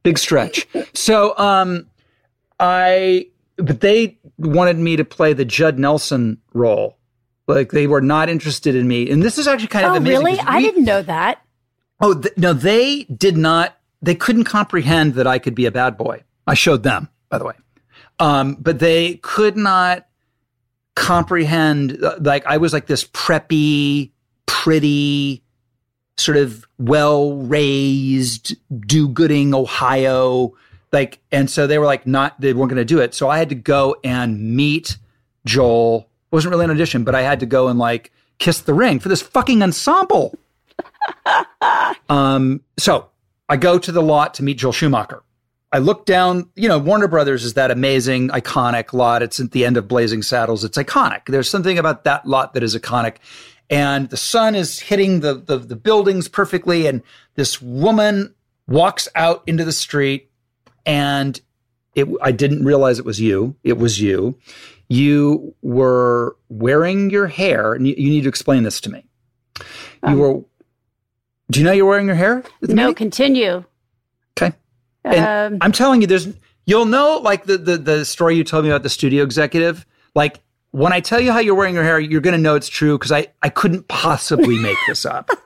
[0.04, 0.68] Big stretch.
[0.94, 1.88] So, um,
[2.60, 3.28] I.
[3.58, 6.98] But they wanted me to play the Judd Nelson role.
[7.48, 10.24] Like they were not interested in me, and this is actually kind of Oh, amazing.
[10.26, 10.38] really?
[10.38, 11.42] 'cause I didn't know that.
[12.00, 13.76] Oh th- no, they did not.
[14.02, 16.24] They couldn't comprehend that I could be a bad boy.
[16.46, 17.56] I showed them, by the way,
[18.20, 20.08] um, but they could not
[20.96, 22.04] comprehend.
[22.04, 24.12] uh, Like I was like this preppy,
[24.46, 25.44] pretty,
[26.18, 28.56] sort of well-raised,
[28.88, 30.54] do-gooding Ohio.
[30.92, 33.14] Like, and so they were like, not they weren't going to do it.
[33.14, 34.98] So I had to go and meet
[35.46, 36.10] Joel.
[36.32, 39.00] It wasn't really an audition, but I had to go and like kiss the ring
[39.00, 40.38] for this fucking ensemble.
[42.10, 43.10] Um, so
[43.50, 45.24] I go to the lot to meet Joel Schumacher.
[45.72, 49.22] I look down, you know, Warner Brothers is that amazing, iconic lot.
[49.22, 50.64] It's at the end of Blazing Saddles.
[50.64, 51.26] It's iconic.
[51.28, 53.18] There's something about that lot that is iconic.
[53.70, 56.88] And the sun is hitting the, the, the buildings perfectly.
[56.88, 57.04] And
[57.36, 58.34] this woman
[58.66, 60.32] walks out into the street
[60.86, 61.40] and
[61.96, 63.56] it, I didn't realize it was you.
[63.64, 64.38] It was you.
[64.88, 69.04] You were wearing your hair, and you, you need to explain this to me.
[69.60, 69.64] You
[70.04, 70.42] Um, were.
[71.50, 72.44] Do you know you're wearing your hair?
[72.62, 73.64] No, continue.
[74.38, 74.54] Okay.
[75.06, 76.28] And Um, I'm telling you, there's
[76.66, 79.86] you'll know like the, the the story you told me about the studio executive.
[80.16, 80.40] Like
[80.72, 83.12] when I tell you how you're wearing your hair, you're gonna know it's true because
[83.14, 85.30] I I couldn't possibly make this up.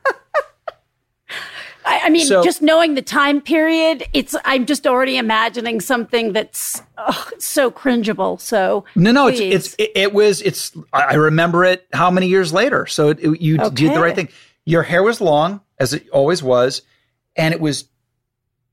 [1.84, 6.32] I, I mean, So- just knowing the time period, it's I'm just already imagining something
[6.34, 8.40] that's oh, so cringeable.
[8.40, 9.54] So No, no, it's please.
[9.56, 12.86] it's it, it was it's I remember it how many years later.
[12.86, 14.30] So it, it- you did the right thing.
[14.66, 16.82] Your hair was long as it always was,
[17.36, 17.86] and it was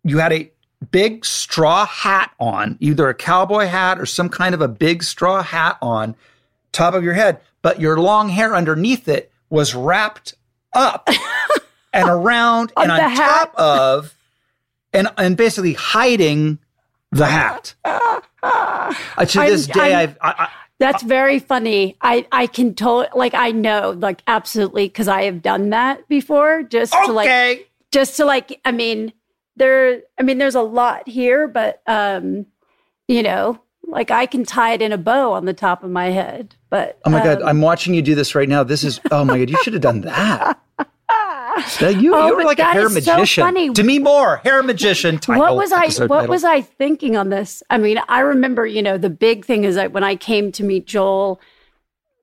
[0.05, 0.51] you had a
[0.91, 5.43] big straw hat on, either a cowboy hat or some kind of a big straw
[5.43, 6.15] hat on
[6.73, 10.35] top of your head, but your long hair underneath it was wrapped
[10.75, 11.09] up
[11.93, 13.17] and around and On on hat?
[13.53, 14.15] top of
[14.93, 16.59] and and basically hiding
[17.13, 17.75] the hat.
[18.41, 18.93] Uh,
[19.27, 21.97] to this day, I'm- I've, I, I, That's very funny.
[22.01, 26.63] I I can totally like I know like absolutely because I have done that before.
[26.63, 27.27] Just to like
[27.91, 29.13] just to like I mean
[29.57, 32.47] there I mean there's a lot here, but um
[33.09, 36.07] you know like I can tie it in a bow on the top of my
[36.11, 36.55] head.
[36.71, 38.63] But Oh my god, um, I'm watching you do this right now.
[38.63, 40.61] This is oh my god, you should have done that.
[41.81, 43.45] Now, you Oh, you were but like a hair is so magician.
[43.45, 43.71] funny.
[43.71, 45.19] Demi Moore, hair magician.
[45.19, 46.27] Title, what was I what title.
[46.29, 47.63] was I thinking on this?
[47.71, 50.65] I mean, I remember, you know, the big thing is that when I came to
[50.65, 51.41] meet Joel,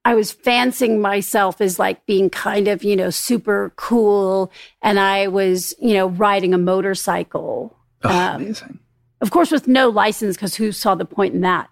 [0.03, 5.27] I was fancying myself as like being kind of, you know, super cool and I
[5.27, 7.75] was, you know, riding a motorcycle.
[8.03, 8.79] Oh, um, amazing.
[9.21, 11.69] Of course with no license cuz who saw the point in that?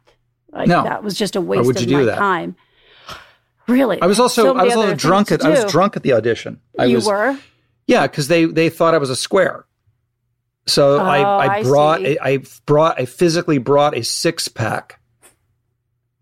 [0.52, 0.84] Like No.
[0.84, 2.18] that was just a waste of my that?
[2.18, 2.56] time.
[3.68, 4.02] Really?
[4.02, 6.14] I was also So I was also drunk at to I was drunk at the
[6.14, 6.60] audition.
[6.78, 7.38] I you was were?
[7.88, 9.66] Yeah because they they thought I was a square.
[10.66, 15.00] So I Oh, I I brought a, I brought I physically brought a six pack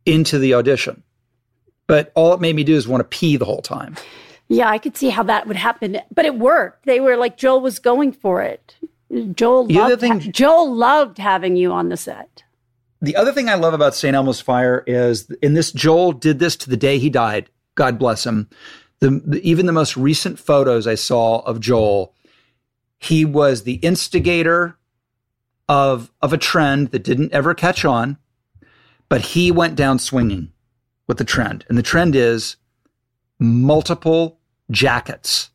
[0.05, 1.03] into the audition.
[1.87, 3.95] but all it made me do is want to pee the whole time.
[4.47, 6.85] Yeah, I could see how that would happen, but it worked.
[6.85, 8.75] They were like Joel was going for it.
[9.33, 12.43] Joel The other loved, thing- ha- Joel loved having you on the set.
[13.01, 14.15] The other thing I love about St.
[14.15, 17.49] Elmo's Fire is in this, Joel did this to the day he died.
[17.75, 18.47] God bless him.
[19.01, 22.15] The, the, even the most recent photos I saw of Joel,
[22.97, 24.77] he was the instigator
[25.67, 28.17] of, of a trend that didn't ever catch on,
[29.09, 30.51] but he went down swinging
[31.07, 31.65] with the trend.
[31.67, 32.55] And the trend is
[33.39, 35.49] multiple jackets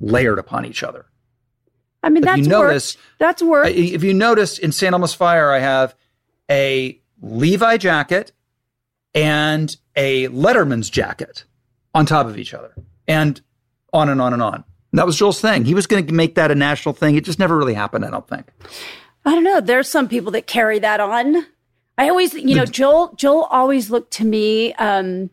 [0.00, 1.06] layered upon each other.
[2.02, 3.18] I mean, If that's you notice, worked.
[3.18, 3.70] That's worked.
[3.70, 4.92] If you notice in St.
[4.92, 5.94] Elmo's Fire, I have
[6.50, 8.32] a Levi jacket
[9.14, 11.44] and a Letterman's jacket
[11.94, 12.74] on top of each other,
[13.08, 13.40] and
[13.92, 14.64] on and on and on.
[14.92, 15.64] And that was Joel's thing.
[15.64, 17.16] He was going to make that a national thing.
[17.16, 18.46] It just never really happened, I don't think.
[19.24, 19.60] I don't know.
[19.60, 21.46] There's some people that carry that on.
[21.96, 23.14] I always, you know, Joel.
[23.14, 25.30] Joel always looked to me um,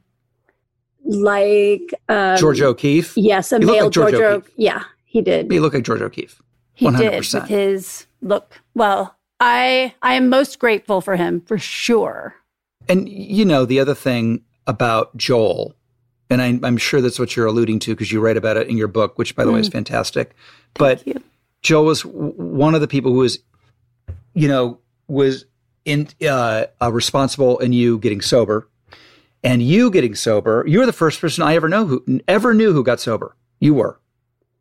[1.06, 3.13] like um, Georgia O'Keeffe.
[3.17, 4.24] Yes, a He male like George George.
[4.24, 4.54] O- O'Keefe.
[4.58, 5.52] Yeah, he did.
[5.52, 6.41] He looked like Georgia O'Keeffe.
[6.74, 6.97] He 100%.
[6.97, 8.62] did with his look.
[8.76, 12.36] Well, I I am most grateful for him for sure.
[12.88, 15.76] And you know, the other thing about Joel,
[16.31, 18.77] and I, I'm sure that's what you're alluding to because you write about it in
[18.77, 20.31] your book, which by the way is fantastic.
[20.73, 21.07] but Mm.
[21.07, 21.23] you.
[21.61, 23.37] Joel was one of the people who was,
[24.33, 25.45] you know, was
[25.85, 28.67] in uh, uh, responsible in you getting sober,
[29.43, 30.63] and you getting sober.
[30.67, 33.35] You were the first person I ever know who ever knew who got sober.
[33.59, 33.99] You were,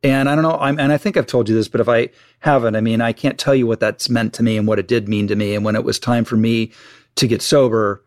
[0.02, 0.58] and I don't know.
[0.60, 3.12] I'm, and I think I've told you this, but if I haven't, I mean, I
[3.14, 5.54] can't tell you what that's meant to me and what it did mean to me.
[5.54, 6.72] And when it was time for me
[7.16, 8.04] to get sober,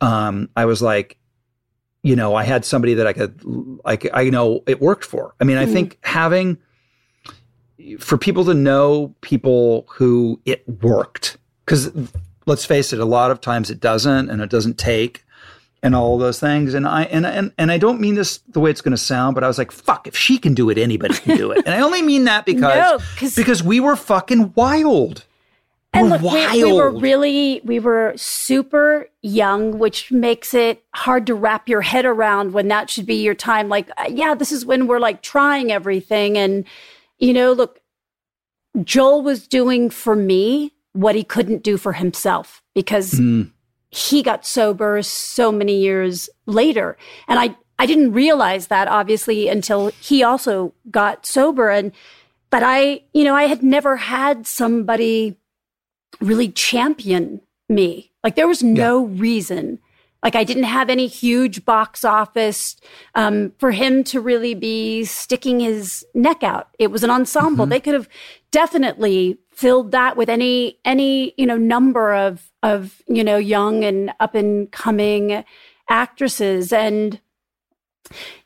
[0.00, 1.17] um, I was like,
[2.02, 3.40] you know, I had somebody that I could,
[3.84, 5.34] like, I know it worked for.
[5.40, 5.72] I mean, I hmm.
[5.72, 6.58] think having
[7.98, 11.90] for people to know people who it worked because
[12.46, 15.24] let's face it a lot of times it doesn't and it doesn't take
[15.82, 16.74] and all those things.
[16.74, 19.34] And i and and, and i don't mean this the way it's going to sound
[19.34, 21.58] but i was like fuck if she can do it anybody can do it.
[21.64, 25.24] And i only mean that because No, 'cause- because we were fucking wild
[25.94, 31.34] And look, we, we were really, we were super young, which makes it hard to
[31.34, 33.68] wrap your head around when that should be your time.
[33.68, 36.36] Like, uh, yeah, this is when we're like trying everything.
[36.36, 36.66] And,
[37.18, 37.80] you know, look,
[38.84, 43.50] Joel was doing for me what he couldn't do for himself because Mm.
[43.90, 46.98] he got sober so many years later.
[47.28, 51.70] And I, I didn't realize that obviously until he also got sober.
[51.70, 51.92] And,
[52.50, 55.37] but I, you know, I had never had somebody
[56.20, 58.12] really champion me.
[58.24, 59.78] Like there was no reason.
[60.22, 62.76] Like I didn't have any huge box office
[63.14, 66.68] um, for him to really be sticking his neck out.
[66.78, 67.66] It was an ensemble.
[67.66, 68.08] They could have
[68.50, 74.12] definitely filled that with any any you know number of of you know young and
[74.20, 75.44] up and coming
[75.88, 77.20] actresses and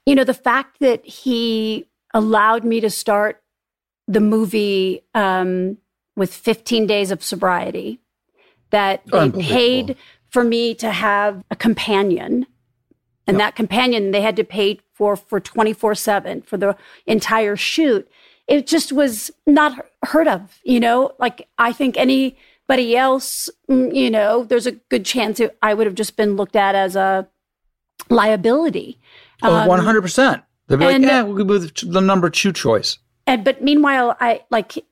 [0.07, 3.43] you know the fact that he allowed me to start
[4.09, 5.79] the movie um,
[6.17, 8.01] with 15 days of sobriety
[8.71, 9.97] that they paid
[10.29, 12.47] for me to have a companion.
[13.27, 18.09] And that companion they had to pay for for 24 7 for the entire shoot.
[18.49, 21.13] It just was not heard of you know?
[21.19, 25.87] Like i think anybody else mm, you know there's a good chance it, i would
[25.87, 27.29] have just been looked at as a
[28.11, 28.99] liability.
[29.43, 32.99] Oh, Um, 100% they'd be like and- yeah we'll go with the number two choice.
[33.27, 34.85] And but meanwhile i like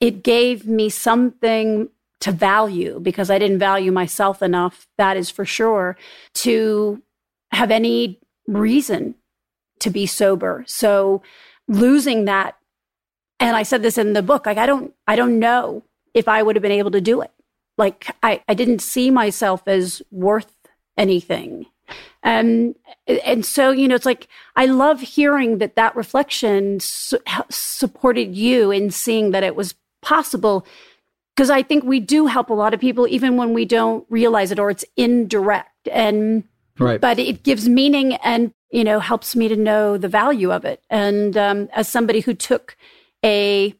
[0.00, 1.88] it gave me something
[2.20, 5.96] to value because i didn't value myself enough that is for sure
[6.34, 7.02] to
[7.52, 9.14] have any reason
[9.80, 10.64] to be sober.
[10.66, 11.22] So
[11.66, 12.56] losing that
[13.38, 15.84] and i said this in the book like i don't i don't know
[16.14, 17.30] if i would have been able to do it.
[17.78, 20.52] Like i i didn't see myself as worth
[20.96, 21.66] anything.
[22.22, 28.36] Um, and so, you know, it's like I love hearing that that reflection su- supported
[28.36, 30.66] you in seeing that it was possible.
[31.34, 34.50] Because I think we do help a lot of people, even when we don't realize
[34.50, 35.88] it or it's indirect.
[35.90, 36.44] And,
[36.78, 40.64] right but it gives meaning and, you know, helps me to know the value of
[40.64, 40.82] it.
[40.90, 42.76] And um, as somebody who took
[43.24, 43.74] a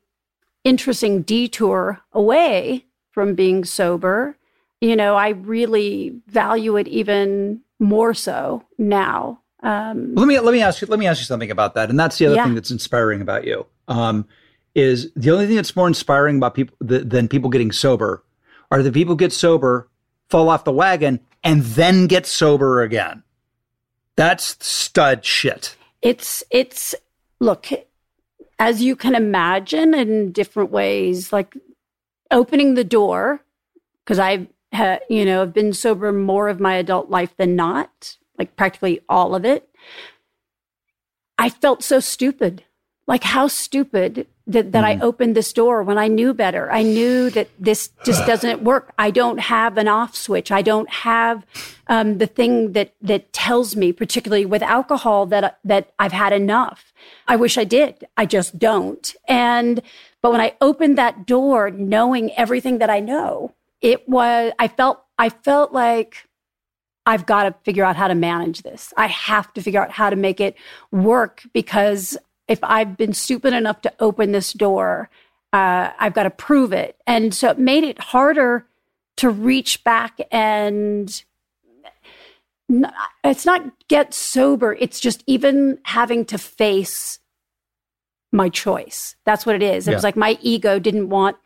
[0.65, 4.37] interesting detour away from being sober,
[4.81, 9.41] you know, I really value it even more so now.
[9.63, 12.01] Um, let me let me ask you let me ask you something about that and
[12.01, 12.45] that's the other Yeah.
[12.45, 14.27] thing that's inspiring about you um,
[14.75, 18.25] is the only thing that's more inspiring about people th- than people getting sober
[18.71, 19.89] are the people get sober
[20.29, 23.23] fall off the wagon and then get sober again
[24.17, 26.95] that's stud shit it's it's
[27.41, 27.67] look
[28.61, 31.57] as you can imagine in different ways, like
[32.31, 33.43] opening the door
[34.05, 38.17] because I've ha, you know have been sober more of my adult life than not.
[38.39, 39.69] like practically all of it.
[41.39, 42.63] I felt so stupid.
[43.07, 44.87] Like how stupid that, that mm.
[44.87, 46.71] I opened this door when I knew better.
[46.71, 48.93] I knew that this just doesn't work.
[48.99, 50.51] I don't have an off switch.
[50.51, 51.47] I don't have
[51.87, 56.93] um, the thing that that tells me, particularly with alcohol, that that I've had enough.
[57.29, 58.05] I wish I did.
[58.17, 59.15] I just don't.
[59.29, 59.83] And
[60.23, 64.53] but when I opened that door, knowing everything that I know, it was.
[64.59, 65.05] I felt.
[65.19, 66.27] I felt like
[67.07, 68.93] I've got to figure out how to manage this.
[68.97, 70.57] I have to figure out how to make it
[70.91, 72.17] work because
[72.51, 75.09] if I've been stupid enough to open this door,
[75.53, 76.97] uh, I've got to prove it.
[77.07, 78.67] And so it made it harder
[79.19, 81.23] to reach back and
[83.23, 84.77] it's not get sober.
[84.81, 87.21] It's just even having to face
[88.33, 89.15] my choice.
[89.25, 89.87] That's what it is.
[89.87, 89.97] It yeah.
[89.97, 91.37] was like my ego didn't want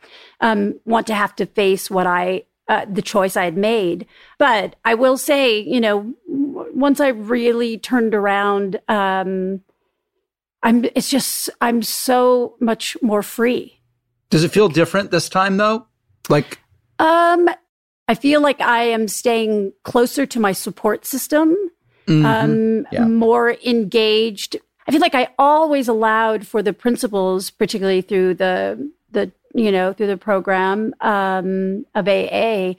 [0.40, 4.06] um, want to have to face what I uh, the choice I had made.
[4.38, 9.60] But I will say, you know, once I really turned around, um,
[10.64, 13.80] I'm it's just I'm so much more free.
[14.30, 15.86] Does it feel different this time though?
[16.28, 16.58] Like
[16.98, 17.48] um
[18.08, 21.54] I feel like I am staying closer to my support system.
[22.06, 22.26] Mm-hmm.
[22.26, 23.06] Um yeah.
[23.06, 24.56] more engaged.
[24.88, 29.92] I feel like I always allowed for the principles, particularly through the the you know
[29.92, 32.74] through the program um, of AA.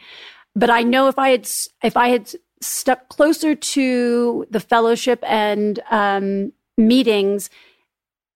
[0.56, 1.48] But I know if I had
[1.84, 2.32] if I had
[2.62, 7.50] stuck closer to the fellowship and um, meetings,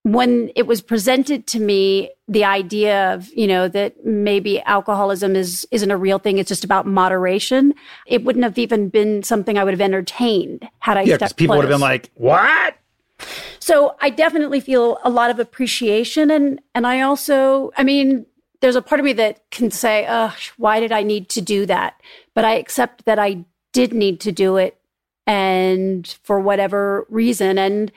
[0.04, 5.68] when it was presented to me the idea of you know that maybe alcoholism is
[5.72, 7.74] isn't a real thing it's just about moderation
[8.06, 11.54] it wouldn't have even been something i would have entertained had i yeah because people
[11.54, 11.64] close.
[11.64, 12.78] would have been like what
[13.60, 18.26] so i definitely feel a lot of appreciation and and i also i mean
[18.62, 21.66] there's a part of me that can say oh why did i need to do
[21.66, 22.00] that
[22.34, 23.44] but i accept that i
[23.74, 24.80] did need to do it
[25.28, 27.92] and for whatever reason and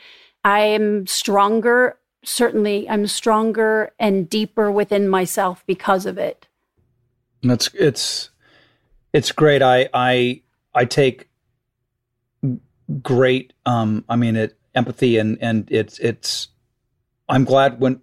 [0.45, 1.99] I am stronger.
[2.24, 6.47] Certainly, I'm stronger and deeper within myself because of it.
[7.43, 8.30] That's it's
[9.12, 9.62] it's great.
[9.62, 10.43] I I
[10.74, 11.28] I take
[13.03, 13.53] great.
[13.66, 16.49] Um, I mean, it empathy and and it's it's.
[17.28, 18.01] I'm glad when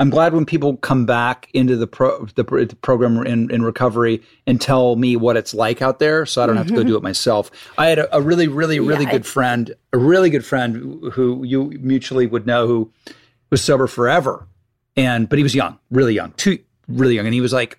[0.00, 4.22] I'm glad when people come back into the pro the, the, program in, in recovery
[4.46, 6.62] and tell me what it's like out there, so I don't mm-hmm.
[6.62, 7.50] have to go do it myself.
[7.76, 11.44] I had a, a really, really, really yeah, good friend, a really good friend who
[11.44, 12.90] you mutually would know who
[13.50, 14.48] was sober forever,
[14.96, 17.78] and but he was young, really young, too really young, and he was like,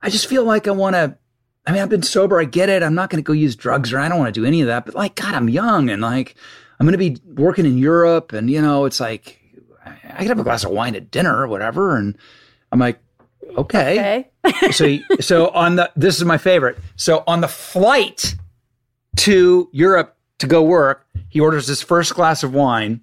[0.00, 1.18] I just feel like I want to.
[1.66, 2.40] I mean, I've been sober.
[2.40, 2.82] I get it.
[2.82, 4.68] I'm not going to go use drugs or I don't want to do any of
[4.68, 4.86] that.
[4.86, 6.34] But like, God, I'm young and like,
[6.80, 9.39] I'm going to be working in Europe, and you know, it's like
[10.14, 11.96] I could have a glass of wine at dinner or whatever.
[11.96, 12.16] And
[12.72, 12.98] I'm like,
[13.56, 14.26] okay.
[14.44, 14.70] okay.
[14.72, 16.78] so, so on the, this is my favorite.
[16.96, 18.34] So on the flight
[19.16, 23.00] to Europe to go work, he orders his first glass of wine.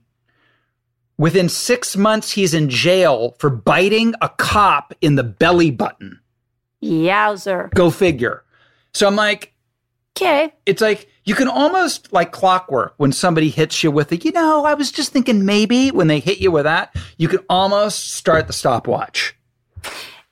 [1.17, 6.19] Within six months, he's in jail for biting a cop in the belly button.
[6.83, 7.73] Yowzer.
[7.73, 8.43] Go figure.
[8.93, 9.53] So I'm like,
[10.17, 10.53] okay.
[10.65, 14.65] It's like, you can almost like clockwork when somebody hits you with a, you know,
[14.65, 18.47] I was just thinking maybe when they hit you with that, you can almost start
[18.47, 19.35] the stopwatch.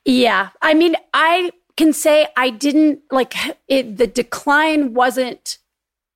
[0.06, 0.50] Yeah.
[0.62, 3.34] I mean, I can say I didn't like
[3.68, 5.58] it, the decline wasn't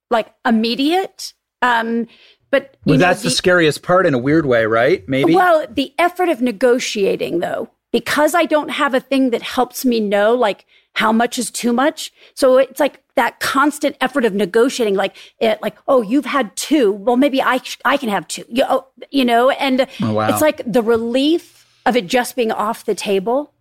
[0.10, 1.34] like immediate.
[1.62, 2.08] Um,
[2.52, 5.08] but well, know, that's the, the scariest part in a weird way, right?
[5.10, 5.36] Maybe.
[5.36, 10.00] Well, the effort of negotiating though, because I don't have a thing that helps me
[10.00, 12.12] know like how much is too much.
[12.34, 16.92] So it's like that constant effort of negotiating, like it, like, oh, you've had two.
[16.92, 20.30] Well, maybe I, I can have two, you, oh, you know, and oh, wow.
[20.30, 23.54] it's like the relief of it just being off the table.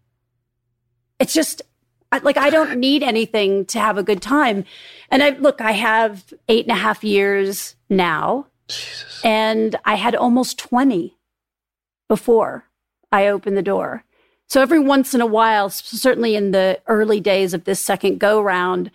[1.19, 1.63] It's just
[2.23, 4.65] like, I don't need anything to have a good time.
[5.11, 9.25] And I look, I have eight and a half years now Jesus.
[9.25, 11.17] and I had almost 20
[12.09, 12.65] before
[13.11, 14.05] I opened the door.
[14.49, 18.41] So every once in a while, certainly in the early days of this second go
[18.41, 18.91] round,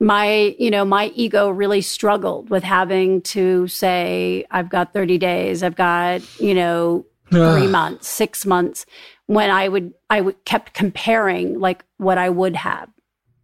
[0.00, 5.62] my, you know, my ego really struggled with having to say, I've got 30 days,
[5.62, 8.84] I've got, you know, three months, six months,
[9.26, 12.88] when I would, I would kept comparing like what I would have.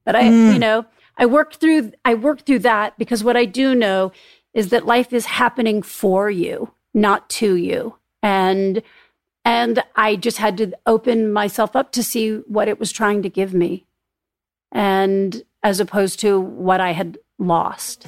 [0.05, 0.53] But I, mm.
[0.53, 0.85] you know,
[1.17, 4.13] I worked through, I worked through that because what I do know
[4.53, 7.97] is that life is happening for you, not to you.
[8.23, 8.83] And
[9.45, 13.29] and I just had to open myself up to see what it was trying to
[13.29, 13.87] give me.
[14.71, 18.07] And as opposed to what I had lost.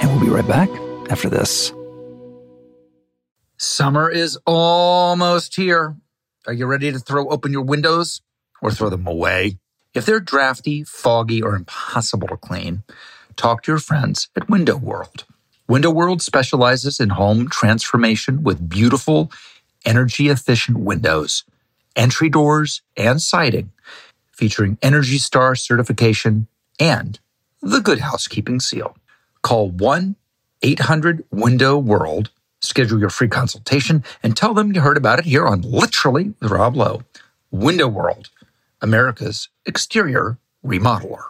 [0.00, 0.68] And we'll be right back
[1.10, 1.72] after this.
[3.56, 5.96] Summer is almost here.
[6.46, 8.22] Are you ready to throw open your windows
[8.62, 9.58] or throw them away?
[9.92, 12.84] If they're drafty, foggy, or impossible to clean,
[13.36, 15.24] talk to your friends at Window World.
[15.70, 19.30] Window World specializes in home transformation with beautiful,
[19.84, 21.44] energy efficient windows,
[21.94, 23.70] entry doors, and siding,
[24.32, 26.48] featuring Energy Star certification
[26.80, 27.20] and
[27.62, 28.96] the Good Housekeeping seal.
[29.42, 30.16] Call 1
[30.62, 35.46] 800 Window World, schedule your free consultation, and tell them you heard about it here
[35.46, 37.02] on Literally with Rob Lowe.
[37.52, 38.30] Window World,
[38.80, 41.26] America's exterior remodeler.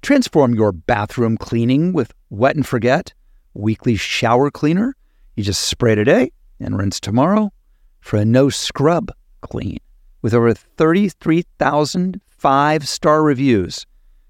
[0.00, 3.14] Transform your bathroom cleaning with Wet and Forget
[3.54, 4.96] weekly shower cleaner.
[5.36, 7.52] You just spray today and rinse tomorrow
[8.00, 9.78] for a no scrub clean.
[10.22, 13.86] With over 33,000 five star reviews,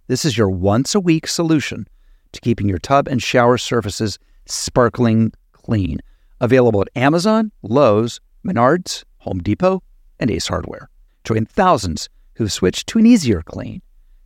[0.08, 1.86] this is your once a week solution
[2.32, 6.00] to keeping your tub and shower surfaces sparkling clean.
[6.40, 9.82] Available at Amazon, Lowe's, Menards, Home Depot,
[10.18, 10.88] and Ace Hardware.
[11.24, 13.82] Join thousands who've switched to an easier clean.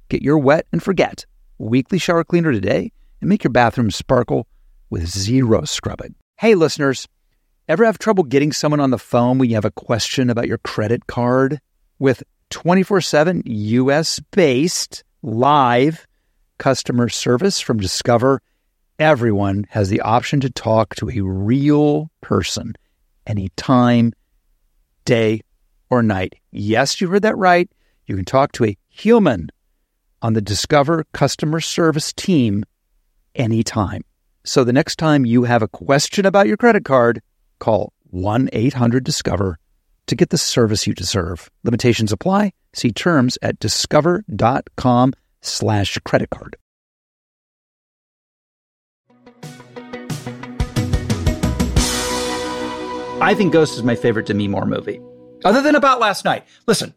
[0.09, 1.27] Get your wet and forget
[1.59, 4.47] weekly shower cleaner today and make your bathroom sparkle
[4.91, 6.15] with zero scrubbing.
[6.39, 7.07] Hey, listeners,
[7.69, 10.59] ever have trouble getting someone on the phone when you have a question about your
[10.59, 11.61] credit card?
[11.99, 16.07] With 24 7 US based live
[16.59, 18.41] customer service from Discover,
[18.99, 22.75] everyone has the option to talk to a real person
[23.27, 24.13] anytime,
[25.05, 25.41] day,
[25.91, 26.35] or night.
[26.53, 27.69] Yes, you heard that right.
[28.07, 29.51] You can talk to a human
[30.23, 32.65] on the Discover customer service team
[33.35, 34.03] anytime.
[34.45, 37.23] So the next time you have a question about your credit card,
[37.61, 39.59] call 1 800 Discover
[40.07, 41.51] to get the service you deserve.
[41.63, 42.53] Limitations apply.
[42.75, 46.57] See terms at discover.com slash credit card.
[53.21, 55.01] I think Ghost is my favorite Demi Moore movie,
[55.45, 56.45] other than About Last Night.
[56.67, 56.93] Listen,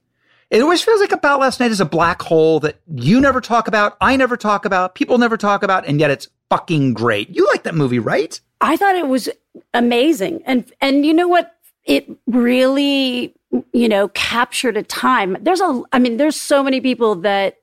[0.50, 3.68] it always feels like About Last Night is a black hole that you never talk
[3.68, 7.36] about, I never talk about, people never talk about, and yet it's fucking great.
[7.36, 8.40] You like that movie, right?
[8.62, 9.30] I thought it was
[9.74, 10.42] amazing.
[10.46, 11.56] And and you know what?
[11.84, 13.36] It really,
[13.74, 15.38] you know, captured a time.
[15.42, 17.58] There's a I mean, there's so many people that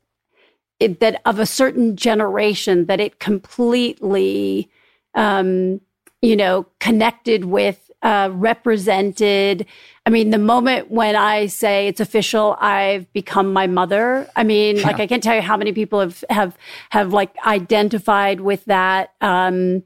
[0.80, 4.68] it, that of a certain generation that it completely
[5.14, 5.80] um,
[6.24, 9.66] you know, connected with, uh, represented.
[10.06, 14.28] I mean, the moment when I say it's official, I've become my mother.
[14.36, 14.86] I mean, yeah.
[14.86, 16.56] like I can't tell you how many people have have
[16.90, 19.14] have like identified with that.
[19.22, 19.82] Um,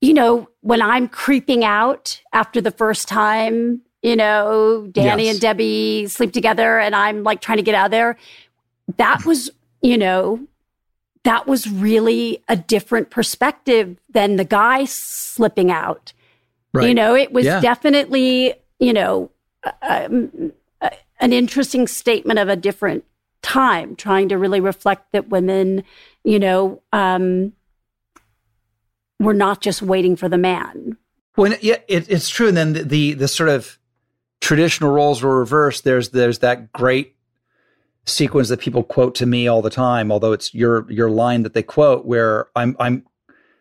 [0.00, 5.34] you know, when I'm creeping out after the first time, you know, Danny yes.
[5.34, 8.16] and Debbie sleep together, and I'm like trying to get out of there.
[8.96, 9.50] That was,
[9.82, 10.40] you know,
[11.24, 16.14] that was really a different perspective than the guy slipping out.
[16.78, 16.88] Right.
[16.88, 17.60] You know, it was yeah.
[17.60, 19.30] definitely, you know,
[19.82, 20.52] an
[21.20, 23.04] interesting statement of a different
[23.42, 25.82] time, trying to really reflect that women,
[26.22, 27.52] you know, um,
[29.18, 30.96] were not just waiting for the man.
[31.36, 32.48] Well, yeah, it, it's true.
[32.48, 33.78] And then the, the, the sort of
[34.40, 35.84] traditional roles were reversed.
[35.84, 37.16] There's there's that great
[38.06, 41.54] sequence that people quote to me all the time, although it's your your line that
[41.54, 43.04] they quote where I'm I'm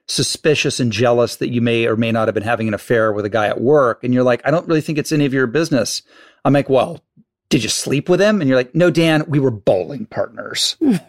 [0.07, 3.25] suspicious and jealous that you may or may not have been having an affair with
[3.25, 5.47] a guy at work and you're like, I don't really think it's any of your
[5.47, 6.01] business.
[6.45, 7.03] I'm like, well,
[7.49, 8.41] did you sleep with him?
[8.41, 10.77] And you're like, no, Dan, we were bowling partners.
[10.81, 11.01] and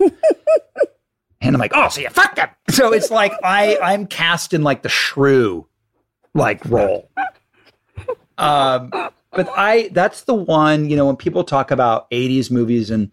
[1.40, 2.48] I'm like, oh, so you fucked him.
[2.70, 5.66] So it's like I I'm cast in like the shrew
[6.34, 7.10] like role.
[8.36, 8.90] Um
[9.32, 13.10] but I that's the one, you know, when people talk about 80s movies and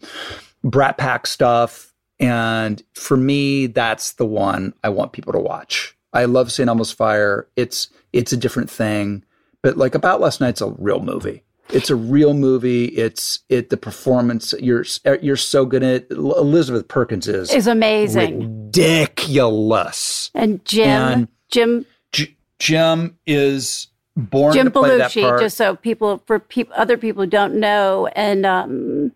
[0.64, 5.98] Brat Pack stuff, and for me, that's the one I want people to watch.
[6.14, 6.70] I love St.
[6.70, 7.48] Elmo's Fire.
[7.56, 9.24] It's it's a different thing.
[9.62, 11.44] But like About Last Night's a real movie.
[11.70, 12.86] It's a real movie.
[12.86, 14.54] It's it the performance.
[14.60, 14.86] You're
[15.22, 16.12] you're so good at it.
[16.12, 20.30] Elizabeth Perkins is is amazing, ridiculous.
[20.34, 25.42] And Jim and Jim J- Jim is born Jim to play Belushi, that part.
[25.42, 29.12] just so people for people other people who don't know, and um,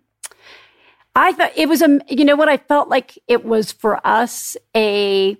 [1.19, 4.55] I thought it was a you know what I felt like it was for us
[4.75, 5.37] a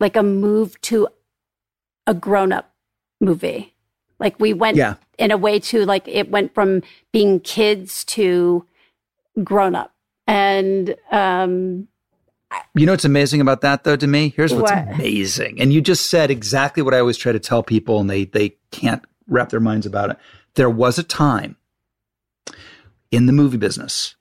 [0.00, 1.06] like a move to
[2.08, 2.74] a grown up
[3.20, 3.74] movie.
[4.18, 4.94] Like we went yeah.
[5.16, 6.82] in a way to like it went from
[7.12, 8.66] being kids to
[9.44, 9.94] grown up.
[10.26, 11.86] And um
[12.74, 14.30] you know what's amazing about that though to me?
[14.34, 14.94] Here's what's what?
[14.94, 15.60] amazing.
[15.60, 18.56] And you just said exactly what I always try to tell people and they they
[18.72, 20.18] can't wrap their minds about it.
[20.54, 21.56] There was a time
[23.12, 24.15] in the movie business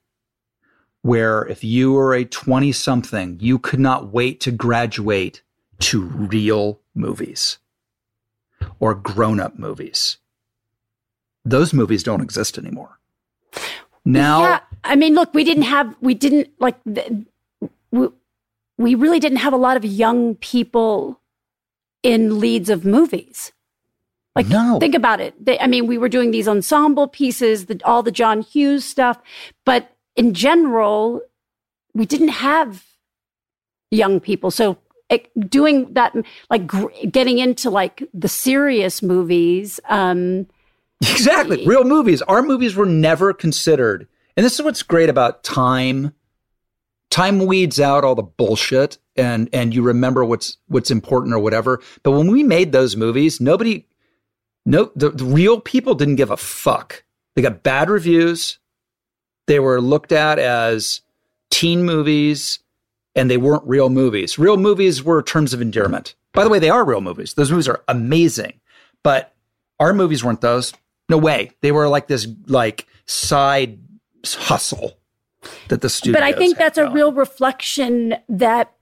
[1.05, 5.43] where if you were a 20 something, you could not wait to graduate
[5.77, 7.59] to real movies
[8.79, 10.17] or grown up movies.
[11.43, 12.97] Those movies don't exist anymore.
[14.03, 16.75] Now, yeah, I mean, look, we didn't have, we didn't like,
[17.91, 18.07] we,
[18.79, 21.21] we really didn't have a lot of young people
[22.01, 23.51] in leads of movies.
[24.35, 24.79] Like, No.
[24.79, 25.33] think about it.
[25.43, 29.21] They, I mean, we were doing these ensemble pieces, the, all the John Hughes stuff,
[29.65, 31.21] but in general,
[31.93, 32.85] we didn't have
[33.91, 34.51] young people.
[34.51, 34.77] So
[35.47, 36.15] doing that,
[36.49, 36.69] like
[37.11, 40.47] getting into like the serious movies, um,
[41.01, 41.65] Exactly.
[41.65, 42.21] Real movies.
[42.23, 44.07] Our movies were never considered.
[44.37, 46.13] And this is what's great about time.
[47.09, 51.81] Time weeds out all the bullshit and and you remember what's what's important or whatever.
[52.03, 53.85] But when we made those movies, nobody
[54.65, 57.03] no the, the real people didn't give a fuck.
[57.35, 58.59] They got bad reviews.
[59.47, 61.01] They were looked at as
[61.49, 62.59] teen movies
[63.15, 64.37] and they weren't real movies.
[64.37, 66.15] Real movies were terms of endearment.
[66.33, 67.33] By the way, they are real movies.
[67.35, 68.59] Those movies are amazing.
[69.03, 69.33] But
[69.79, 70.73] our movies weren't those.
[71.09, 71.51] No way.
[71.61, 73.79] They were like this like side
[74.25, 74.97] hustle
[75.67, 76.19] that the studio.
[76.19, 78.73] but I think that's a real reflection that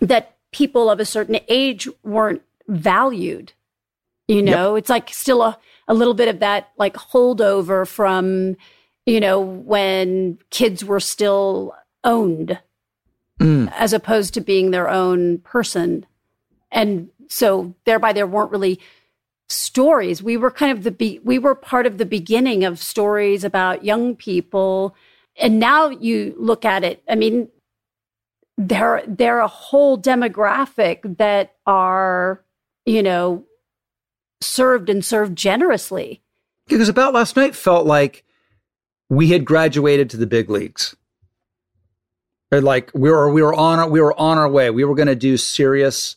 [0.00, 3.52] that people of a certain age weren't valued.
[4.26, 8.56] You know, it's like still a, a little bit of that like holdover from,
[9.06, 11.74] you know, when kids were still
[12.04, 12.58] owned
[13.40, 13.72] Mm.
[13.76, 16.06] as opposed to being their own person.
[16.70, 18.78] And so thereby there weren't really
[19.48, 20.22] stories.
[20.22, 23.84] We were kind of the be- we were part of the beginning of stories about
[23.84, 24.94] young people.
[25.36, 27.48] And now you look at it, I mean,
[28.56, 32.40] they're they're a whole demographic that are,
[32.86, 33.44] you know,
[34.40, 36.22] served and served generously.
[36.68, 38.24] because about last night felt like
[39.08, 40.96] we had graduated to the big leagues.
[42.50, 44.70] Like we were we were on our, we were on our way.
[44.70, 46.16] We were going to do serious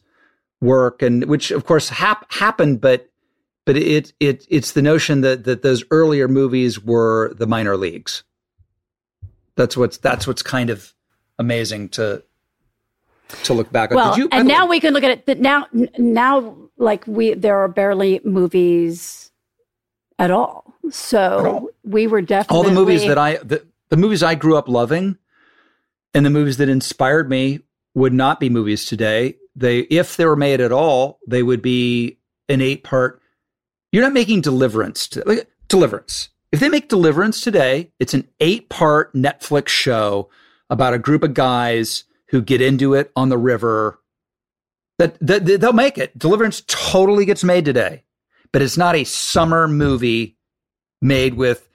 [0.62, 3.10] work, and which of course hap- happened, but
[3.66, 8.24] but it it it's the notion that that those earlier movies were the minor leagues.
[9.56, 10.94] That's what's that's what's kind of
[11.40, 12.24] amazing to
[13.44, 13.96] to look back on.
[13.96, 15.68] Well, Did you, and now we can look at it that now
[15.98, 19.32] now like we there are barely movies
[20.20, 20.67] at all.
[20.92, 24.68] So we were definitely all the movies that I the, the movies I grew up
[24.68, 25.18] loving
[26.14, 27.62] and the movies that inspired me
[27.94, 29.36] would not be movies today.
[29.56, 32.20] They if they were made at all, they would be
[32.50, 33.22] an eight part.
[33.92, 36.30] You're not making Deliverance to, like, Deliverance.
[36.52, 40.30] If they make Deliverance today, it's an eight part Netflix show
[40.70, 44.00] about a group of guys who get into it on the river.
[45.00, 46.18] That, that that- they'll make it.
[46.18, 48.04] Deliverance totally gets made today,
[48.52, 50.37] but it's not a summer movie
[51.02, 51.68] made with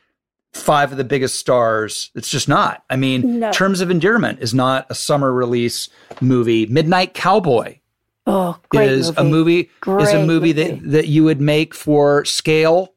[0.52, 2.10] five of the biggest stars.
[2.14, 2.84] It's just not.
[2.90, 3.52] I mean, No.
[3.52, 5.88] Terms of Endearment is not a summer release
[6.20, 6.66] movie.
[6.66, 7.78] Midnight Cowboy
[8.26, 9.20] oh great is movie.
[9.20, 10.52] a movie is a Great movie, movie.
[10.52, 12.92] that that you would make for scale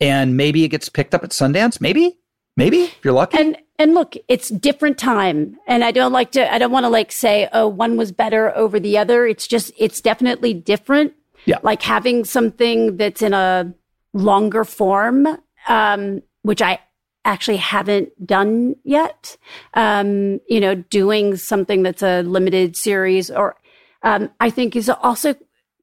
[0.00, 2.18] and maybe it gets picked up at Sundance, maybe?
[2.56, 3.38] Maybe if you're lucky.
[3.38, 6.52] And and look, it's different time, and I don't like to.
[6.54, 9.26] I don't want to like say, oh, one was better over the other.
[9.26, 11.12] It's just, it's definitely different.
[11.46, 11.58] Yeah.
[11.64, 13.74] like having something that's in a
[14.12, 15.26] longer form,
[15.68, 16.78] um, which I
[17.24, 19.36] actually haven't done yet.
[19.74, 23.56] Um, you know, doing something that's a limited series, or
[24.02, 25.34] um, I think is also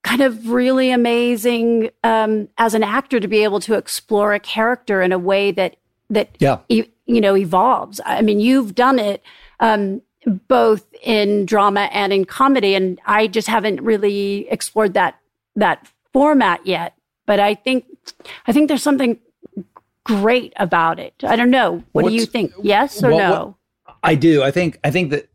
[0.04, 5.02] kind of really amazing um, as an actor to be able to explore a character
[5.02, 5.76] in a way that
[6.10, 6.60] that Yeah.
[6.70, 8.00] e- you know evolves.
[8.06, 9.24] I mean, you've done it
[9.60, 10.02] um,
[10.48, 15.16] both in drama and in comedy, and I just haven't really explored that
[15.56, 16.94] that format yet.
[17.26, 17.86] But I think
[18.48, 19.20] I think there's something
[20.06, 21.14] great about it.
[21.24, 21.84] I don't know.
[21.92, 22.52] What do you think?
[22.62, 23.58] Yes or what- no?
[24.04, 24.42] I do.
[24.42, 24.80] I think.
[24.84, 25.30] I think that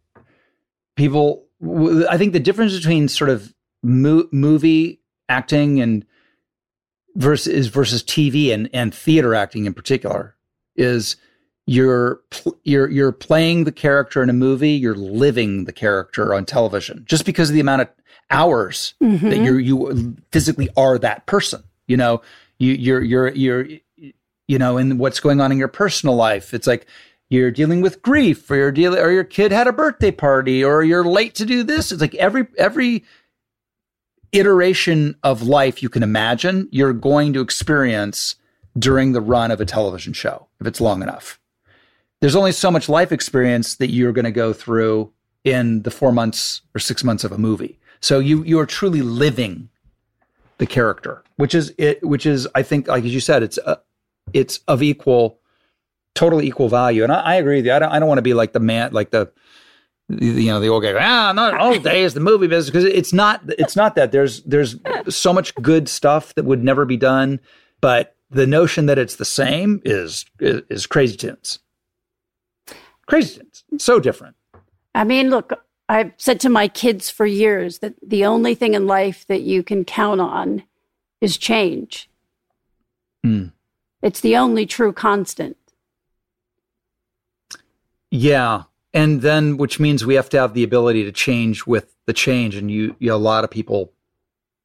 [0.96, 1.44] people.
[2.08, 6.04] I think the difference between sort of mo- movie acting and
[7.14, 10.36] versus versus TV and and theater acting in particular
[10.76, 11.16] is
[11.66, 12.20] you're
[12.64, 14.72] you're you're playing the character in a movie.
[14.72, 17.88] You're living the character on television just because of the amount of
[18.30, 19.44] hours that Mhm.
[19.44, 21.62] you're you physically are that person.
[21.88, 22.20] You know,
[22.58, 23.66] you you're you're you're
[24.48, 26.54] you know, and what's going on in your personal life.
[26.54, 26.86] It's like
[27.28, 30.84] you're dealing with grief, or you're dealing, or your kid had a birthday party, or
[30.84, 31.92] you're late to do this.
[31.92, 33.04] It's like every every
[34.32, 38.36] iteration of life you can imagine, you're going to experience
[38.78, 41.40] during the run of a television show if it's long enough.
[42.20, 45.12] There's only so much life experience that you're going to go through
[45.44, 47.78] in the four months or six months of a movie.
[48.00, 49.68] So you you are truly living
[50.58, 53.76] the character, which is it, which is I think like as you said, it's uh,
[54.32, 55.40] it's of equal,
[56.14, 57.02] totally equal value.
[57.02, 57.72] And I, I agree with you.
[57.72, 59.30] I don't I don't want to be like the man like the
[60.08, 63.42] you know the old guy ah not old days the movie business because it's not
[63.58, 64.76] it's not that there's there's
[65.08, 67.40] so much good stuff that would never be done
[67.80, 71.58] but the notion that it's the same is is, is crazy tunes
[73.08, 74.36] crazy tunes so different
[74.96, 75.52] I mean, look,
[75.90, 79.62] I've said to my kids for years that the only thing in life that you
[79.62, 80.62] can count on
[81.20, 82.08] is change.
[83.22, 83.48] Hmm.
[84.02, 85.56] It's the only true constant.
[88.10, 88.64] Yeah.
[88.94, 92.56] And then, which means we have to have the ability to change with the change.
[92.56, 93.92] And you, you know, a lot of people,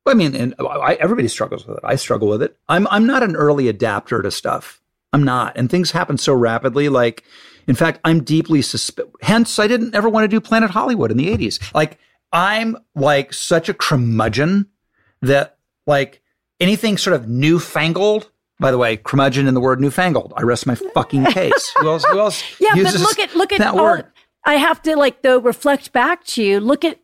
[0.06, 1.84] I mean, and I, everybody struggles with it.
[1.84, 2.58] I struggle with it.
[2.70, 4.82] I'm, I'm not an early adapter to stuff.
[5.14, 5.58] I'm not.
[5.58, 6.88] And things happen so rapidly.
[6.88, 7.24] Like,
[7.68, 9.12] in fact, I'm deeply suspicious.
[9.22, 11.74] Hence, I didn't ever want to do Planet Hollywood in the 80s.
[11.74, 12.00] Like,
[12.32, 14.68] I'm like such a curmudgeon
[15.22, 16.22] that, like,
[16.60, 18.31] anything sort of newfangled
[18.62, 20.34] by the way, curmudgeon in the word newfangled.
[20.38, 21.72] I rest my fucking case.
[21.80, 22.06] who else?
[22.06, 22.44] Who else?
[22.62, 24.06] yeah, but look at look at that all, word.
[24.46, 26.60] I have to like though reflect back to you.
[26.60, 27.00] Look at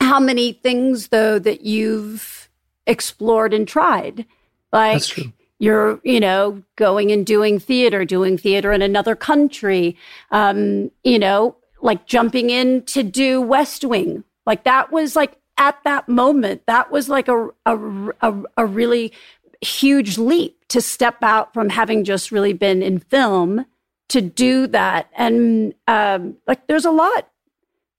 [0.00, 2.50] how many things though that you've
[2.86, 4.26] explored and tried.
[4.72, 5.32] Like That's true.
[5.60, 9.96] you're, you know, going and doing theater, doing theater in another country.
[10.32, 14.24] Um, you know, like jumping in to do West Wing.
[14.44, 17.78] Like that was like at that moment, that was like a a,
[18.22, 19.12] a, a really
[19.60, 23.66] huge leap to step out from having just really been in film
[24.08, 25.08] to do that.
[25.16, 27.28] And um, like, there's a lot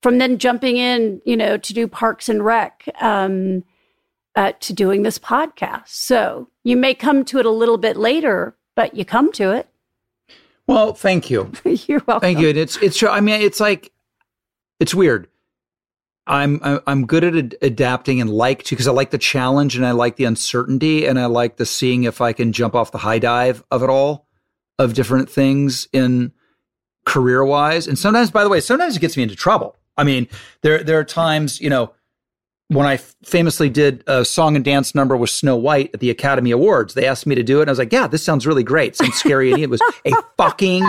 [0.02, 3.64] from then jumping in, you know, to do Parks and Rec, um,
[4.34, 5.88] uh, to doing this podcast.
[5.88, 9.68] So you may come to it a little bit later, but you come to it.
[10.66, 11.52] Well, thank you.
[11.64, 12.20] You're welcome.
[12.20, 12.48] Thank you.
[12.48, 13.02] And it's it's.
[13.02, 13.92] I mean, it's like
[14.80, 15.28] it's weird.
[16.26, 19.84] I'm I'm good at ad- adapting and like to because I like the challenge and
[19.84, 22.98] I like the uncertainty and I like the seeing if I can jump off the
[22.98, 24.28] high dive of it all,
[24.78, 26.32] of different things in
[27.04, 27.88] career wise.
[27.88, 29.76] And sometimes, by the way, sometimes it gets me into trouble.
[29.96, 30.28] I mean,
[30.62, 31.92] there there are times you know
[32.68, 36.52] when I famously did a song and dance number with Snow White at the Academy
[36.52, 36.94] Awards.
[36.94, 38.94] They asked me to do it, and I was like, "Yeah, this sounds really great.
[38.96, 40.86] Sounds scary." and it was a fucking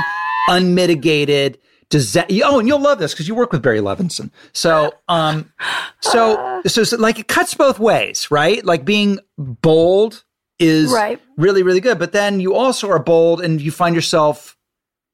[0.47, 1.57] unmitigated
[1.93, 2.33] disaster.
[2.43, 4.31] Oh, and you'll love this because you work with Barry Levinson.
[4.51, 5.53] So, um,
[6.01, 8.65] so, so, so, like, it cuts both ways, right?
[8.65, 10.23] Like being bold
[10.59, 11.21] is Right.
[11.37, 14.57] really, really good, but then you also are bold, and you find yourself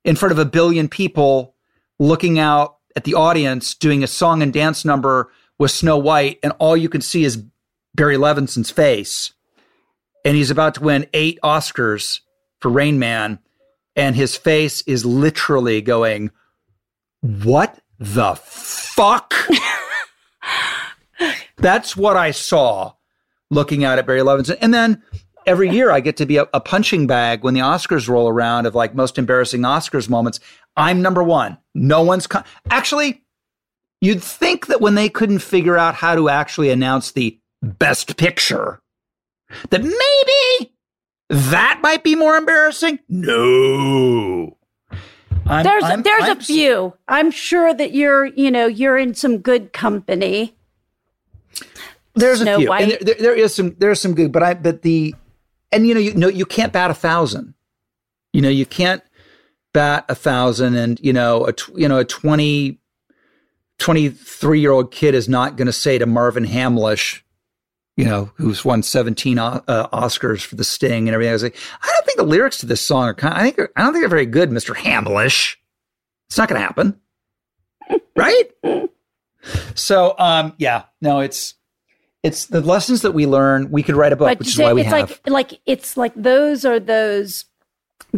[0.06, 1.54] in front of a billion people
[2.00, 6.54] looking out at the audience doing a song and dance number with Snow White, and
[6.60, 7.44] all you can see is
[7.96, 9.34] Barry Levinson's face.
[10.24, 12.22] And he's about to win eight Oscars
[12.62, 13.40] for Rain Man,
[13.96, 16.32] and his face is literally going,
[17.22, 19.34] What the fuck?
[21.58, 22.94] That's what I saw
[23.52, 24.58] looking out at Barry Levinson.
[24.62, 25.04] And then
[25.46, 28.66] every year I get to be a, a punching bag when the Oscars roll around
[28.66, 30.40] of like most embarrassing Oscars moments.
[30.78, 31.58] I'm number one.
[31.76, 33.24] No one's co- actually.
[34.02, 38.82] You'd think that when they couldn't figure out how to actually announce the best picture,
[39.72, 40.72] that maybe
[41.30, 43.00] that might be more embarrassing.
[43.10, 44.58] No.
[45.50, 46.94] I'm- There's I'm- there's I'm a few.
[47.08, 50.56] I'm sure that you're you know you're in some good company.
[52.16, 52.82] There's Snow a few, White.
[52.84, 53.76] and there, there- there is some.
[53.80, 55.16] There's some good, but I but the,
[55.72, 57.54] and you know you know you can't bat a thousand.
[58.34, 59.02] You know you can't
[59.74, 62.80] bat a thousand, and you know a you know a 20,
[63.80, 67.22] 23 year old kid is not going to say to Marvin Hamlisch,
[68.00, 69.60] you know, who's won 17 uh,
[69.92, 71.32] Oscars for The Sting and everything.
[71.32, 73.34] I was like, I don't think the lyrics to this song are kind.
[73.34, 75.58] I think I don't think they're very good, Mister Hamlisch.
[76.30, 76.98] It's not going to happen,
[78.16, 78.46] right?
[79.76, 81.56] So, um, yeah, no, it's
[82.24, 83.70] it's the lessons that we learn.
[83.70, 85.10] We could write a book, which is why we it's have.
[85.10, 87.44] like like it's like those are those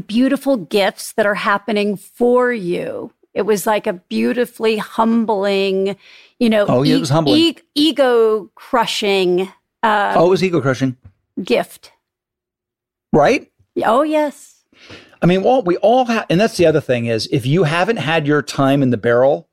[0.06, 3.12] beautiful gifts that are happening for you.
[3.34, 5.96] It was like a beautifully humbling,
[6.38, 7.56] you know, Oh, yeah, it was humbling.
[7.74, 9.52] ego crushing
[9.84, 10.98] uh, oh, it was ego crushing,
[11.44, 11.92] gift.
[13.14, 13.52] right?
[13.84, 14.64] Oh yes,
[15.22, 17.98] I mean, well, we all have, and that's the other thing is if you haven't
[17.98, 19.48] had your time in the barrel,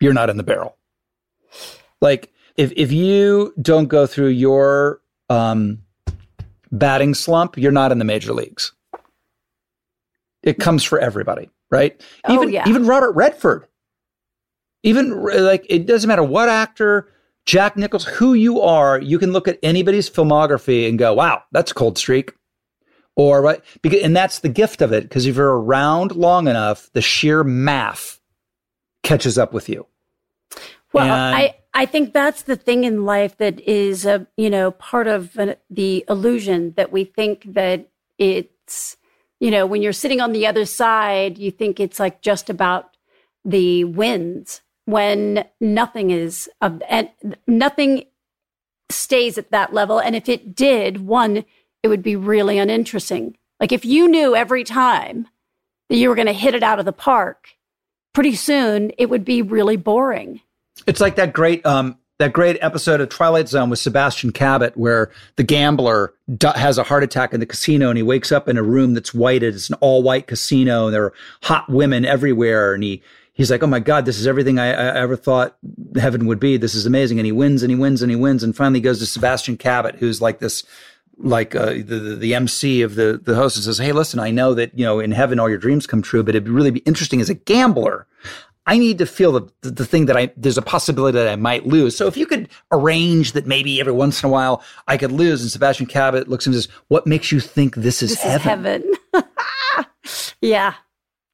[0.00, 0.76] you're not in the barrel.
[2.00, 5.82] Like if if you don't go through your um,
[6.70, 8.72] batting slump, you're not in the major leagues.
[10.42, 11.98] It comes for everybody, right?
[12.26, 12.68] Oh, yeah.
[12.68, 13.66] even Robert Redford.
[14.82, 17.08] Even like it doesn't matter what actor,
[17.46, 21.70] Jack Nichols, who you are, you can look at anybody's filmography and go, "Wow, that's
[21.70, 22.32] a cold streak."
[23.16, 26.90] or right because and that's the gift of it because if you're around long enough
[26.92, 28.20] the sheer math
[29.02, 29.86] catches up with you
[30.92, 34.70] Well, And- I I think that's the thing in life that is a you know
[34.72, 37.88] part of an, the illusion that we think that
[38.18, 38.96] it's
[39.40, 42.96] you know when you're sitting on the other side you think it's like just about
[43.44, 47.08] the wins when nothing is of and
[47.46, 48.04] nothing
[48.90, 51.44] stays at that level and if it did one
[51.82, 55.26] it would be really uninteresting like if you knew every time
[55.88, 57.56] that you were going to hit it out of the park
[58.12, 60.40] pretty soon it would be really boring
[60.86, 65.10] It's like that great um that great episode of Twilight Zone with Sebastian Cabot where
[65.34, 66.14] the gambler
[66.54, 69.12] has a heart attack in the casino and he wakes up in a room that's
[69.12, 69.54] whited.
[69.54, 71.12] It's an all white casino and there are
[71.42, 72.72] hot women everywhere.
[72.72, 73.02] And he,
[73.34, 75.56] he's like, Oh my God, this is everything I, I ever thought
[75.96, 76.56] heaven would be.
[76.56, 77.18] This is amazing.
[77.18, 78.42] And he wins and he wins and he wins.
[78.42, 80.64] And finally goes to Sebastian Cabot, who's like this,
[81.18, 84.54] like uh, the, the MC of the the host and says, "Hey, listen, I know
[84.54, 87.20] that you know in heaven all your dreams come true, but it'd really be interesting
[87.20, 88.06] as a gambler.
[88.66, 91.36] I need to feel the, the, the thing that I there's a possibility that I
[91.36, 91.96] might lose.
[91.96, 95.42] So if you could arrange that maybe every once in a while I could lose,
[95.42, 99.22] and Sebastian Cabot looks and says, "What makes you think this is this heaven?" is
[99.22, 99.86] heaven.
[100.40, 100.74] yeah,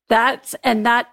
[0.09, 1.09] that's and that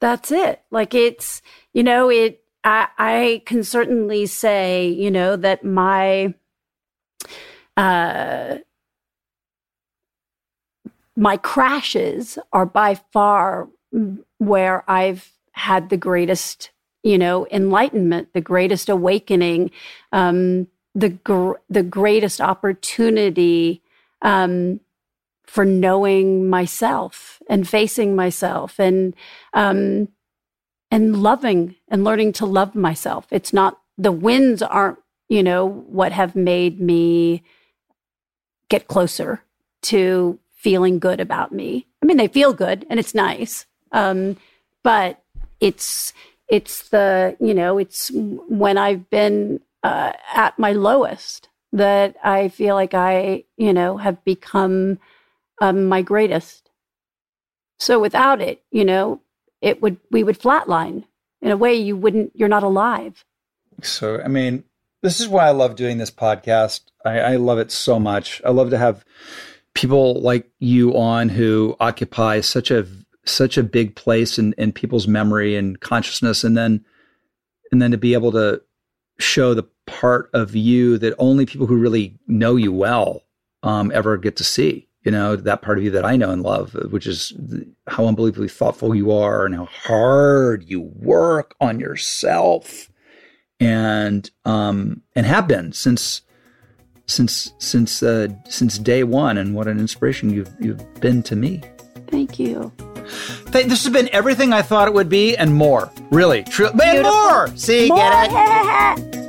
[0.00, 0.62] that's it.
[0.70, 1.42] Like it's
[1.72, 2.42] you know it.
[2.64, 6.34] I I can certainly say you know that my
[7.76, 8.58] uh
[11.16, 13.68] my crashes are by far
[14.38, 16.70] where I've had the greatest,
[17.02, 19.70] you know, enlightenment, the greatest awakening,
[20.12, 23.82] um, the gr- the greatest opportunity
[24.22, 24.80] um,
[25.46, 29.14] for knowing myself and facing myself and
[29.54, 30.08] um,
[30.90, 33.26] and loving and learning to love myself.
[33.30, 37.42] It's not the wins aren't, you know, what have made me
[38.68, 39.42] get closer
[39.82, 41.86] to feeling good about me.
[42.02, 44.36] I mean, they feel good and it's nice, um,
[44.82, 45.22] but
[45.60, 46.12] it's
[46.48, 52.74] it's the you know it's when I've been uh, at my lowest that I feel
[52.74, 54.98] like I you know have become
[55.60, 56.70] um, my greatest.
[57.78, 59.20] So without it, you know,
[59.60, 61.04] it would we would flatline
[61.42, 62.32] in a way you wouldn't.
[62.34, 63.24] You're not alive.
[63.82, 64.64] So I mean,
[65.02, 66.80] this is why I love doing this podcast.
[67.04, 68.40] I, I love it so much.
[68.44, 69.04] I love to have
[69.74, 72.86] people like you on who occupy such a
[73.24, 76.84] such a big place in, in people's memory and consciousness and then
[77.70, 78.62] and then to be able to
[79.18, 83.22] show the part of you that only people who really know you well
[83.62, 86.42] um, ever get to see you know that part of you that i know and
[86.42, 87.32] love which is
[87.86, 92.90] how unbelievably thoughtful you are and how hard you work on yourself
[93.60, 96.22] and um and have been since
[97.06, 101.62] since since uh, since day one and what an inspiration you've you've been to me
[102.08, 102.72] Thank you.
[103.52, 105.90] Th- this has been everything I thought it would be and more.
[106.10, 107.48] Really, true, and more.
[107.56, 107.98] See, More.
[107.98, 109.22] get it?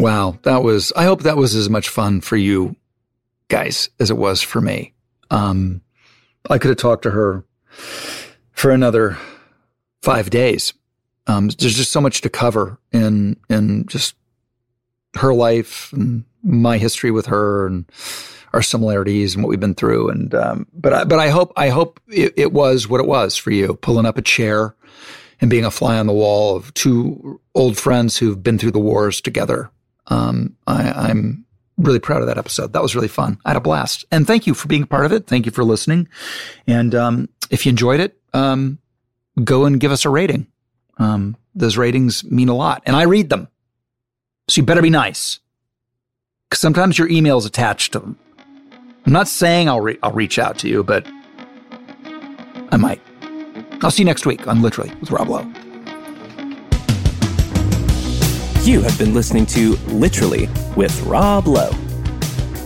[0.00, 0.92] Wow, that was.
[0.96, 2.76] I hope that was as much fun for you
[3.48, 4.94] guys as it was for me.
[5.30, 5.82] Um,
[6.48, 7.44] I could have talked to her
[8.52, 9.18] for another
[10.02, 10.72] five days.
[11.26, 14.14] Um, there's just so much to cover in in just
[15.16, 17.84] her life and my history with her and
[18.52, 20.08] our similarities and what we've been through.
[20.08, 23.36] And um, but I, but I hope I hope it, it was what it was
[23.36, 24.74] for you, pulling up a chair
[25.40, 28.78] and being a fly on the wall of two old friends who've been through the
[28.78, 29.70] wars together.
[30.10, 31.46] Um, I, I'm
[31.78, 32.72] really proud of that episode.
[32.72, 33.38] That was really fun.
[33.44, 34.04] I had a blast.
[34.10, 35.26] And thank you for being part of it.
[35.26, 36.08] Thank you for listening.
[36.66, 38.78] And um, if you enjoyed it, um,
[39.42, 40.46] go and give us a rating.
[40.98, 43.48] Um, those ratings mean a lot, and I read them.
[44.48, 45.40] So you better be nice,
[46.48, 48.18] because sometimes your email is attached to them.
[49.06, 51.06] I'm not saying I'll re- I'll reach out to you, but
[52.70, 53.00] I might.
[53.82, 55.50] I'll see you next week on Literally with Rob Lowe.
[58.62, 60.46] You have been listening to Literally
[60.76, 61.72] with Rob Lowe.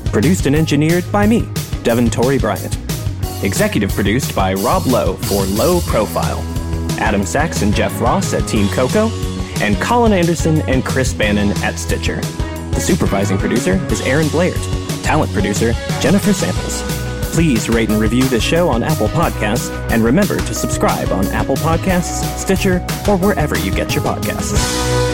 [0.06, 1.48] Produced and engineered by me,
[1.84, 2.76] Devin Torrey Bryant.
[3.44, 6.40] Executive produced by Rob Lowe for Lowe Profile.
[6.98, 9.08] Adam Sachs and Jeff Ross at Team Coco,
[9.60, 12.20] and Colin Anderson and Chris Bannon at Stitcher.
[12.72, 14.54] The supervising producer is Aaron Blair.
[15.04, 16.82] Talent producer, Jennifer Samples.
[17.32, 21.56] Please rate and review this show on Apple Podcasts, and remember to subscribe on Apple
[21.56, 25.13] Podcasts, Stitcher, or wherever you get your podcasts.